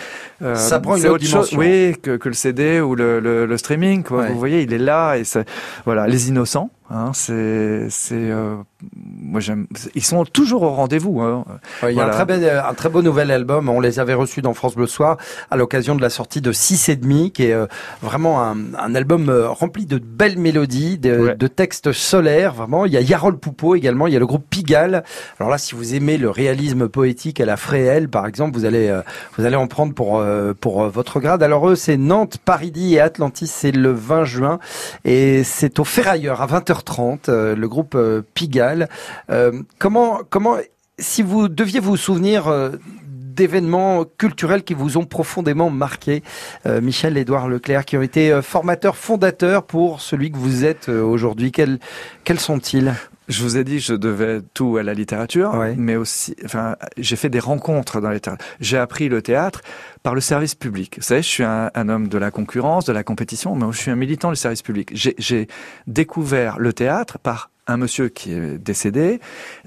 euh, 0.43 0.55
Ça 0.55 0.81
prend 0.81 0.97
une 0.97 1.01
c'est 1.03 1.09
autre 1.09 1.25
autre 1.25 1.47
chose, 1.47 1.55
oui, 1.57 1.95
que, 2.03 2.19
que 2.19 2.29
le 2.29 2.35
CD 2.35 2.79
ou 2.83 2.95
le, 2.95 3.21
le, 3.21 3.47
le 3.47 3.57
streaming. 3.57 4.03
Quoi. 4.03 4.19
Ouais. 4.25 4.29
Vous 4.29 4.39
voyez, 4.39 4.61
il 4.61 4.75
est 4.75 4.79
là 4.79 5.15
et 5.17 5.23
voilà, 5.87 6.07
les 6.07 6.29
innocents. 6.29 6.69
Hein, 6.91 7.13
c'est 7.13 7.91
c'est 7.91 8.31
euh, 8.31 8.63
moi 8.93 9.41
j'aime. 9.41 9.67
Ils 9.95 10.05
sont 10.05 10.25
toujours 10.25 10.63
au 10.63 10.71
rendez-vous. 10.71 11.21
Hein. 11.21 11.45
Ouais, 11.83 11.93
il 11.93 11.97
y 11.97 12.01
a 12.01 12.07
un 12.07 12.11
très, 12.11 12.25
bel, 12.25 12.49
un 12.49 12.75
très 12.75 12.89
beau 12.89 13.03
nouvel 13.03 13.31
album. 13.31 13.69
On 13.69 13.81
les 13.81 13.99
avait 13.99 14.15
reçus 14.15 14.41
dans 14.43 14.55
France 14.55 14.77
Bleu 14.77 14.87
Soir 14.87 15.17
à 15.51 15.57
l'occasion 15.57 15.95
de 15.97 16.01
la 16.01 16.11
sortie 16.11 16.41
de 16.41 16.53
6 16.53 16.89
et 16.89 16.97
demi, 16.97 17.33
qui 17.33 17.45
est 17.47 17.53
euh, 17.53 17.67
vraiment 18.03 18.43
un, 18.43 18.57
un 18.79 18.95
album 18.95 19.29
euh, 19.29 19.49
rempli 19.49 19.87
de 19.87 19.99
belles 19.99 20.39
mélodies, 20.39 20.99
de, 20.99 21.35
de 21.39 21.47
textes 21.49 21.93
solaires. 21.93 22.55
Vraiment, 22.55 22.87
il 22.87 22.93
y 22.93 22.97
a 22.97 23.01
Yarol 23.01 23.39
Poupeau 23.39 23.75
également. 23.75 24.07
Il 24.07 24.13
y 24.13 24.17
a 24.17 24.21
le 24.21 24.27
groupe 24.27 24.47
Pigalle. 24.49 25.03
Alors 25.41 25.51
là, 25.51 25.59
si 25.59 25.75
vous 25.75 25.95
aimez 25.95 26.17
le 26.17 26.31
réalisme 26.31 26.89
poétique 26.89 27.41
à 27.41 27.47
la 27.47 27.57
Fréhel, 27.57 28.09
par 28.09 28.27
exemple, 28.27 28.57
vous 28.57 28.65
allez 28.65 28.89
euh, 28.89 29.03
vous 29.37 29.45
allez 29.45 29.57
en 29.57 29.67
prendre 29.67 29.95
pour 29.95 30.25
pour 30.61 30.89
votre 30.89 31.21
grade. 31.21 31.43
Alors 31.43 31.69
eux, 31.69 31.77
c'est 31.77 31.97
Nantes, 31.97 32.39
Paris 32.45 32.73
et 32.77 33.01
Atlantis. 33.01 33.47
C'est 33.49 33.73
le 33.73 33.93
20 33.93 34.25
juin 34.25 34.59
et 35.05 35.43
c'est 35.45 35.79
au 35.81 35.85
Ferrailleur 35.85 36.41
à 36.43 36.47
20h30. 36.47 37.29
euh, 37.29 37.55
le 37.57 37.69
groupe 37.69 37.95
euh, 37.95 38.23
Euh, 39.31 39.63
comment 39.79 40.21
comment 40.29 40.57
si 40.99 41.23
vous 41.23 41.49
deviez 41.49 41.81
vous 41.81 41.97
souvenir 41.97 42.49
euh, 42.49 42.71
d'événements 43.05 44.05
culturels 44.05 44.65
qui 44.65 44.75
vous 44.75 44.97
ont 44.97 45.05
profondément 45.05 45.71
marqué, 45.71 46.25
euh, 46.67 46.81
Michel 46.81 47.17
Édouard 47.17 47.49
Leclerc, 47.49 47.85
qui 47.85 47.97
ont 47.97 48.03
été 48.03 48.41
formateurs, 48.43 48.97
fondateurs 48.97 49.63
pour 49.63 50.01
celui 50.01 50.33
que 50.33 50.39
vous 50.39 50.65
êtes 50.65 50.89
aujourd'hui, 50.89 51.53
quels, 51.53 51.79
quels 52.25 52.41
sont-ils? 52.41 52.95
Je 53.29 53.43
vous 53.43 53.59
ai 53.59 53.63
dit, 53.63 53.79
je 53.79 53.93
devais 53.93 54.41
tout 54.55 54.79
à 54.79 54.83
la 54.83 54.95
littérature, 54.95 55.55
mais 55.77 55.97
aussi, 55.97 56.35
enfin, 56.47 56.77
j'ai 56.97 57.15
fait 57.15 57.29
des 57.29 57.41
rencontres 57.41 58.01
dans 58.01 58.09
les 58.09 58.21
théâtres. 58.21 58.45
J'ai 58.59 58.79
appris 58.79 59.11
le 59.11 59.21
théâtre 59.21 59.61
par 60.03 60.15
le 60.15 60.23
service 60.23 60.55
public. 60.55 60.95
Vous 60.97 61.03
savez, 61.03 61.21
je 61.21 61.29
suis 61.29 61.45
un, 61.45 61.71
un 61.75 61.89
homme 61.91 62.09
de 62.09 62.17
la 62.17 62.31
concurrence, 62.31 62.87
de 62.87 62.93
la 62.93 63.05
compétition, 63.05 63.55
mais 63.55 63.67
je 63.71 63.79
suis 63.79 63.91
un 63.91 63.97
militant 63.97 64.31
du 64.31 64.37
service 64.37 64.63
public. 64.63 64.93
J'ai 64.95 65.47
découvert 65.87 66.59
le 66.59 66.73
théâtre 66.73 67.19
par 67.19 67.51
un 67.69 67.77
monsieur 67.77 68.09
qui 68.09 68.33
est 68.33 68.59
décédé, 68.59 69.21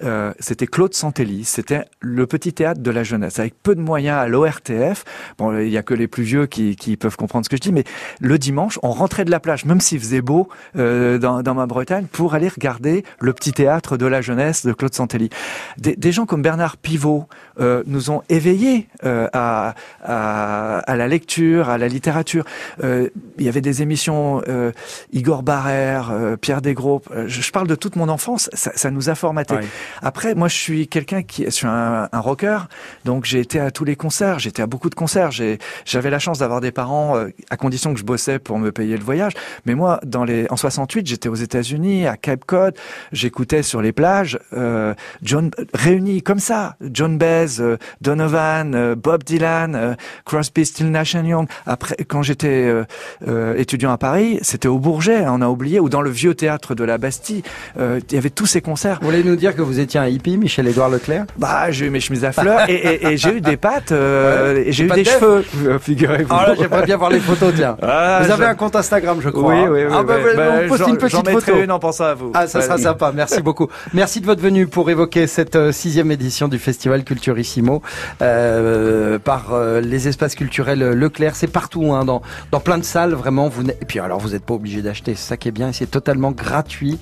euh, 0.04 0.34
c'était 0.40 0.68
Claude 0.68 0.94
Santelli, 0.94 1.46
c'était 1.46 1.86
le 2.00 2.26
petit 2.28 2.52
théâtre 2.52 2.82
de 2.82 2.92
la 2.92 3.04
jeunesse, 3.04 3.40
avec 3.40 3.54
peu 3.62 3.76
de 3.76 3.82
moyens 3.82 4.18
à 4.18 4.28
l'ORTF. 4.28 5.06
Bon, 5.38 5.58
il 5.58 5.70
y 5.70 5.78
a 5.78 5.84
que 5.84 5.94
les 5.94 6.08
plus 6.08 6.24
vieux 6.24 6.48
qui, 6.48 6.76
qui 6.76 6.98
peuvent 6.98 7.16
comprendre 7.16 7.46
ce 7.46 7.50
que 7.50 7.56
je 7.56 7.62
dis, 7.62 7.72
mais 7.72 7.84
le 8.20 8.38
dimanche, 8.38 8.80
on 8.84 8.92
rentrait 8.92 9.24
de 9.24 9.32
la 9.32 9.40
plage, 9.40 9.66
même 9.66 9.80
s'il 9.80 10.00
faisait 10.00 10.22
beau 10.22 10.50
euh, 10.78 11.18
dans, 11.18 11.44
dans 11.44 11.54
ma 11.54 11.68
Bretagne, 11.68 12.06
pour 12.12 12.34
aller 12.34 12.50
regarder 12.50 13.06
le 13.20 13.34
petit 13.34 13.54
théâtre 13.54 13.98
de 13.98 14.06
la 14.06 14.22
jeunesse 14.22 14.66
de 14.66 14.74
Claude 14.74 14.94
Santelli. 14.94 15.30
Des, 15.78 15.96
des 15.96 16.12
gens 16.12 16.26
comme 16.26 16.42
Bernard 16.42 16.78
Pivot 16.78 17.28
euh, 17.60 17.84
nous 17.86 18.10
ont 18.10 18.24
éveillés 18.30 18.88
euh, 19.04 19.28
à, 19.34 19.76
à, 20.04 20.80
à 20.80 20.96
la 20.96 21.08
lecture, 21.08 21.70
à 21.70 21.78
la 21.78 21.88
littérature. 21.88 22.46
Euh, 22.84 23.10
il 23.38 23.46
y 23.46 23.50
avait 23.50 23.62
des 23.62 23.84
émissions, 23.84 24.42
euh, 24.48 24.72
Igor 25.14 25.44
Barrère, 25.44 26.12
Pierre 26.42 26.62
Desgros. 26.62 27.04
je, 27.28 27.42
je 27.42 27.52
parle 27.52 27.68
de 27.68 27.76
toute 27.92 27.98
mon 27.98 28.10
enfance, 28.10 28.50
ça, 28.54 28.72
ça 28.76 28.90
nous 28.90 29.10
a 29.10 29.16
formaté. 29.16 29.56
Ouais. 29.56 29.68
Après, 30.02 30.34
moi, 30.34 30.48
je 30.48 30.56
suis 30.56 30.88
quelqu'un 30.88 31.24
qui, 31.24 31.44
je 31.44 31.50
suis 31.50 31.68
un, 31.68 32.08
un 32.12 32.20
rocker, 32.20 32.68
donc 33.06 33.26
j'ai 33.26 33.40
été 33.40 33.60
à 33.60 33.72
tous 33.72 33.84
les 33.84 33.96
concerts, 33.96 34.40
j'étais 34.40 34.62
à 34.62 34.68
beaucoup 34.68 34.90
de 34.90 34.96
concerts. 34.96 35.32
J'ai, 35.32 35.60
j'avais 35.86 36.10
la 36.10 36.20
chance 36.20 36.40
d'avoir 36.40 36.62
des 36.62 36.72
parents, 36.72 37.18
euh, 37.18 37.30
à 37.50 37.58
condition 37.58 37.94
que 37.94 38.00
je 38.00 38.06
bossais 38.06 38.40
pour 38.40 38.60
me 38.60 38.72
payer 38.72 38.98
le 38.98 39.04
voyage. 39.04 39.34
Mais 39.66 39.76
moi, 39.76 40.00
dans 40.06 40.24
les, 40.24 40.48
en 40.50 40.56
68, 40.56 41.06
j'étais 41.08 41.28
aux 41.28 41.36
États-Unis, 41.36 42.08
à 42.08 42.16
Cape 42.16 42.46
Cod, 42.46 42.76
j'écoutais 43.12 43.64
sur 43.64 43.82
les 43.82 43.92
plages, 43.92 44.40
euh, 44.54 44.94
John, 45.22 45.52
réunis 45.74 46.22
comme 46.22 46.40
ça, 46.40 46.78
John 46.82 47.18
Baez, 47.18 47.60
euh, 47.60 47.78
Donovan, 48.00 48.74
euh, 48.74 48.96
Bob 48.96 49.24
Dylan, 49.24 49.76
euh, 49.76 49.94
Crosby, 50.26 50.66
Still 50.66 50.92
Nash 50.92 51.14
Young. 51.14 51.48
Après, 51.66 51.96
quand 52.08 52.24
j'étais 52.24 52.48
euh, 52.48 52.86
euh, 53.28 53.56
étudiant 53.58 53.92
à 53.92 53.98
Paris, 53.98 54.40
c'était 54.42 54.68
au 54.68 54.80
Bourget, 54.80 55.26
hein, 55.26 55.34
on 55.36 55.42
a 55.42 55.48
oublié, 55.48 55.80
ou 55.80 55.90
dans 55.90 56.02
le 56.02 56.10
vieux 56.10 56.36
théâtre 56.36 56.76
de 56.76 56.84
la 56.84 56.98
Bastille. 56.98 57.44
Euh, 57.82 58.00
Il 58.10 58.16
y 58.16 58.18
avait 58.18 58.30
tous 58.30 58.46
ces 58.46 58.62
concerts. 58.62 59.00
Vous 59.02 59.08
voulez 59.08 59.24
nous 59.24 59.36
dire 59.36 59.56
que 59.56 59.62
vous 59.62 59.80
étiez 59.80 60.00
un 60.00 60.08
hippie, 60.08 60.38
Michel-Édouard 60.38 60.90
Leclerc? 60.90 61.26
Bah, 61.38 61.72
j'ai 61.72 61.88
eu 61.88 61.90
mes 61.90 62.00
chemises 62.00 62.24
à 62.26 62.32
fleurs 62.32 62.70
et, 62.70 62.74
et- 62.76 63.08
et 63.08 63.18
j'ai 63.18 63.36
eu 63.38 63.42
des 63.42 63.58
pattes 63.58 63.92
euh, 63.92 64.54
Ouais, 64.56 64.68
et 64.68 64.72
j'ai 64.72 64.86
eu 64.86 64.90
des 64.90 65.04
cheveux, 65.06 65.44
euh, 65.66 65.80
figurez-vous. 65.80 66.30
Ah 66.34 66.48
là, 66.50 66.56
j'aimerais 66.60 66.86
bien 66.86 66.98
voir 66.98 67.10
les 67.10 67.20
photos, 67.20 67.54
tiens. 67.56 67.78
Ah, 67.84 68.22
vous 68.24 68.32
avez 68.32 68.46
un 68.46 68.56
compte 68.56 68.76
Instagram, 68.76 69.18
je 69.22 69.30
crois. 69.30 69.54
Oui, 69.54 69.60
hein 69.60 69.68
oui, 69.72 69.80
oui. 69.86 69.94
Ah 69.94 70.04
bah, 70.04 70.16
oui. 70.24 70.32
on 70.34 70.38
Bah, 70.38 70.68
poste 70.68 70.88
une 70.88 70.98
petite 70.98 71.30
photo. 71.30 71.58
une 71.62 71.72
en 71.72 71.80
pensant 71.80 72.06
à 72.06 72.14
vous. 72.14 72.32
Ah, 72.34 72.48
ça 72.48 72.62
sera 72.62 72.78
sympa. 72.78 73.12
Merci 73.14 73.42
beaucoup. 73.42 73.68
Merci 73.94 74.22
de 74.22 74.26
votre 74.26 74.42
venue 74.42 74.68
pour 74.68 74.90
évoquer 74.90 75.28
cette 75.28 75.72
sixième 75.72 76.12
édition 76.12 76.48
du 76.48 76.58
Festival 76.60 77.04
Culturissimo 77.04 77.82
euh, 78.22 79.20
par 79.20 79.54
euh, 79.54 79.82
les 79.82 80.08
espaces 80.08 80.36
culturels 80.36 80.80
Leclerc. 80.92 81.36
C'est 81.36 81.48
partout, 81.52 81.92
hein, 81.94 82.06
dans, 82.06 82.22
dans 82.52 82.60
plein 82.60 82.78
de 82.78 82.84
salles, 82.84 83.14
vraiment. 83.14 83.50
Vous 83.50 83.64
et 83.70 83.86
puis 83.88 84.00
alors, 84.00 84.20
vous 84.20 84.30
n'êtes 84.30 84.46
pas 84.46 84.54
obligé 84.54 84.82
d'acheter. 84.82 85.16
C'est 85.16 85.30
ça 85.30 85.38
qui 85.38 85.48
est 85.48 85.52
bien. 85.52 85.72
C'est 85.72 85.90
totalement 85.90 86.32
gratuit. 86.32 87.00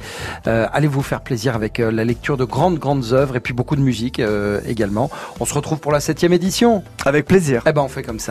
Euh, 0.48 0.66
allez 0.74 0.88
vous 0.88 1.02
faire 1.02 1.22
plaisir 1.22 1.56
avec 1.56 1.80
euh, 1.80 1.92
la 1.92 2.04
lecture 2.04 2.38
de 2.38 2.46
grandes, 2.46 2.78
grandes 2.78 3.14
œuvres 3.14 3.36
et 3.36 3.40
puis 3.40 3.54
beaucoup 3.54 3.76
de 3.76 3.82
musique 3.82 4.20
euh, 4.20 4.62
également. 4.66 5.10
On 5.40 5.46
se 5.46 5.54
retrouve 5.54 5.80
pour 5.80 5.92
la 5.92 6.00
septième 6.00 6.34
édition. 6.34 6.84
Avec 7.06 7.26
plaisir. 7.26 7.64
Eh 7.68 7.72
ben, 7.72 7.82
on 7.82 7.88
fait 7.88 8.04
comme 8.04 8.20
ça. 8.20 8.28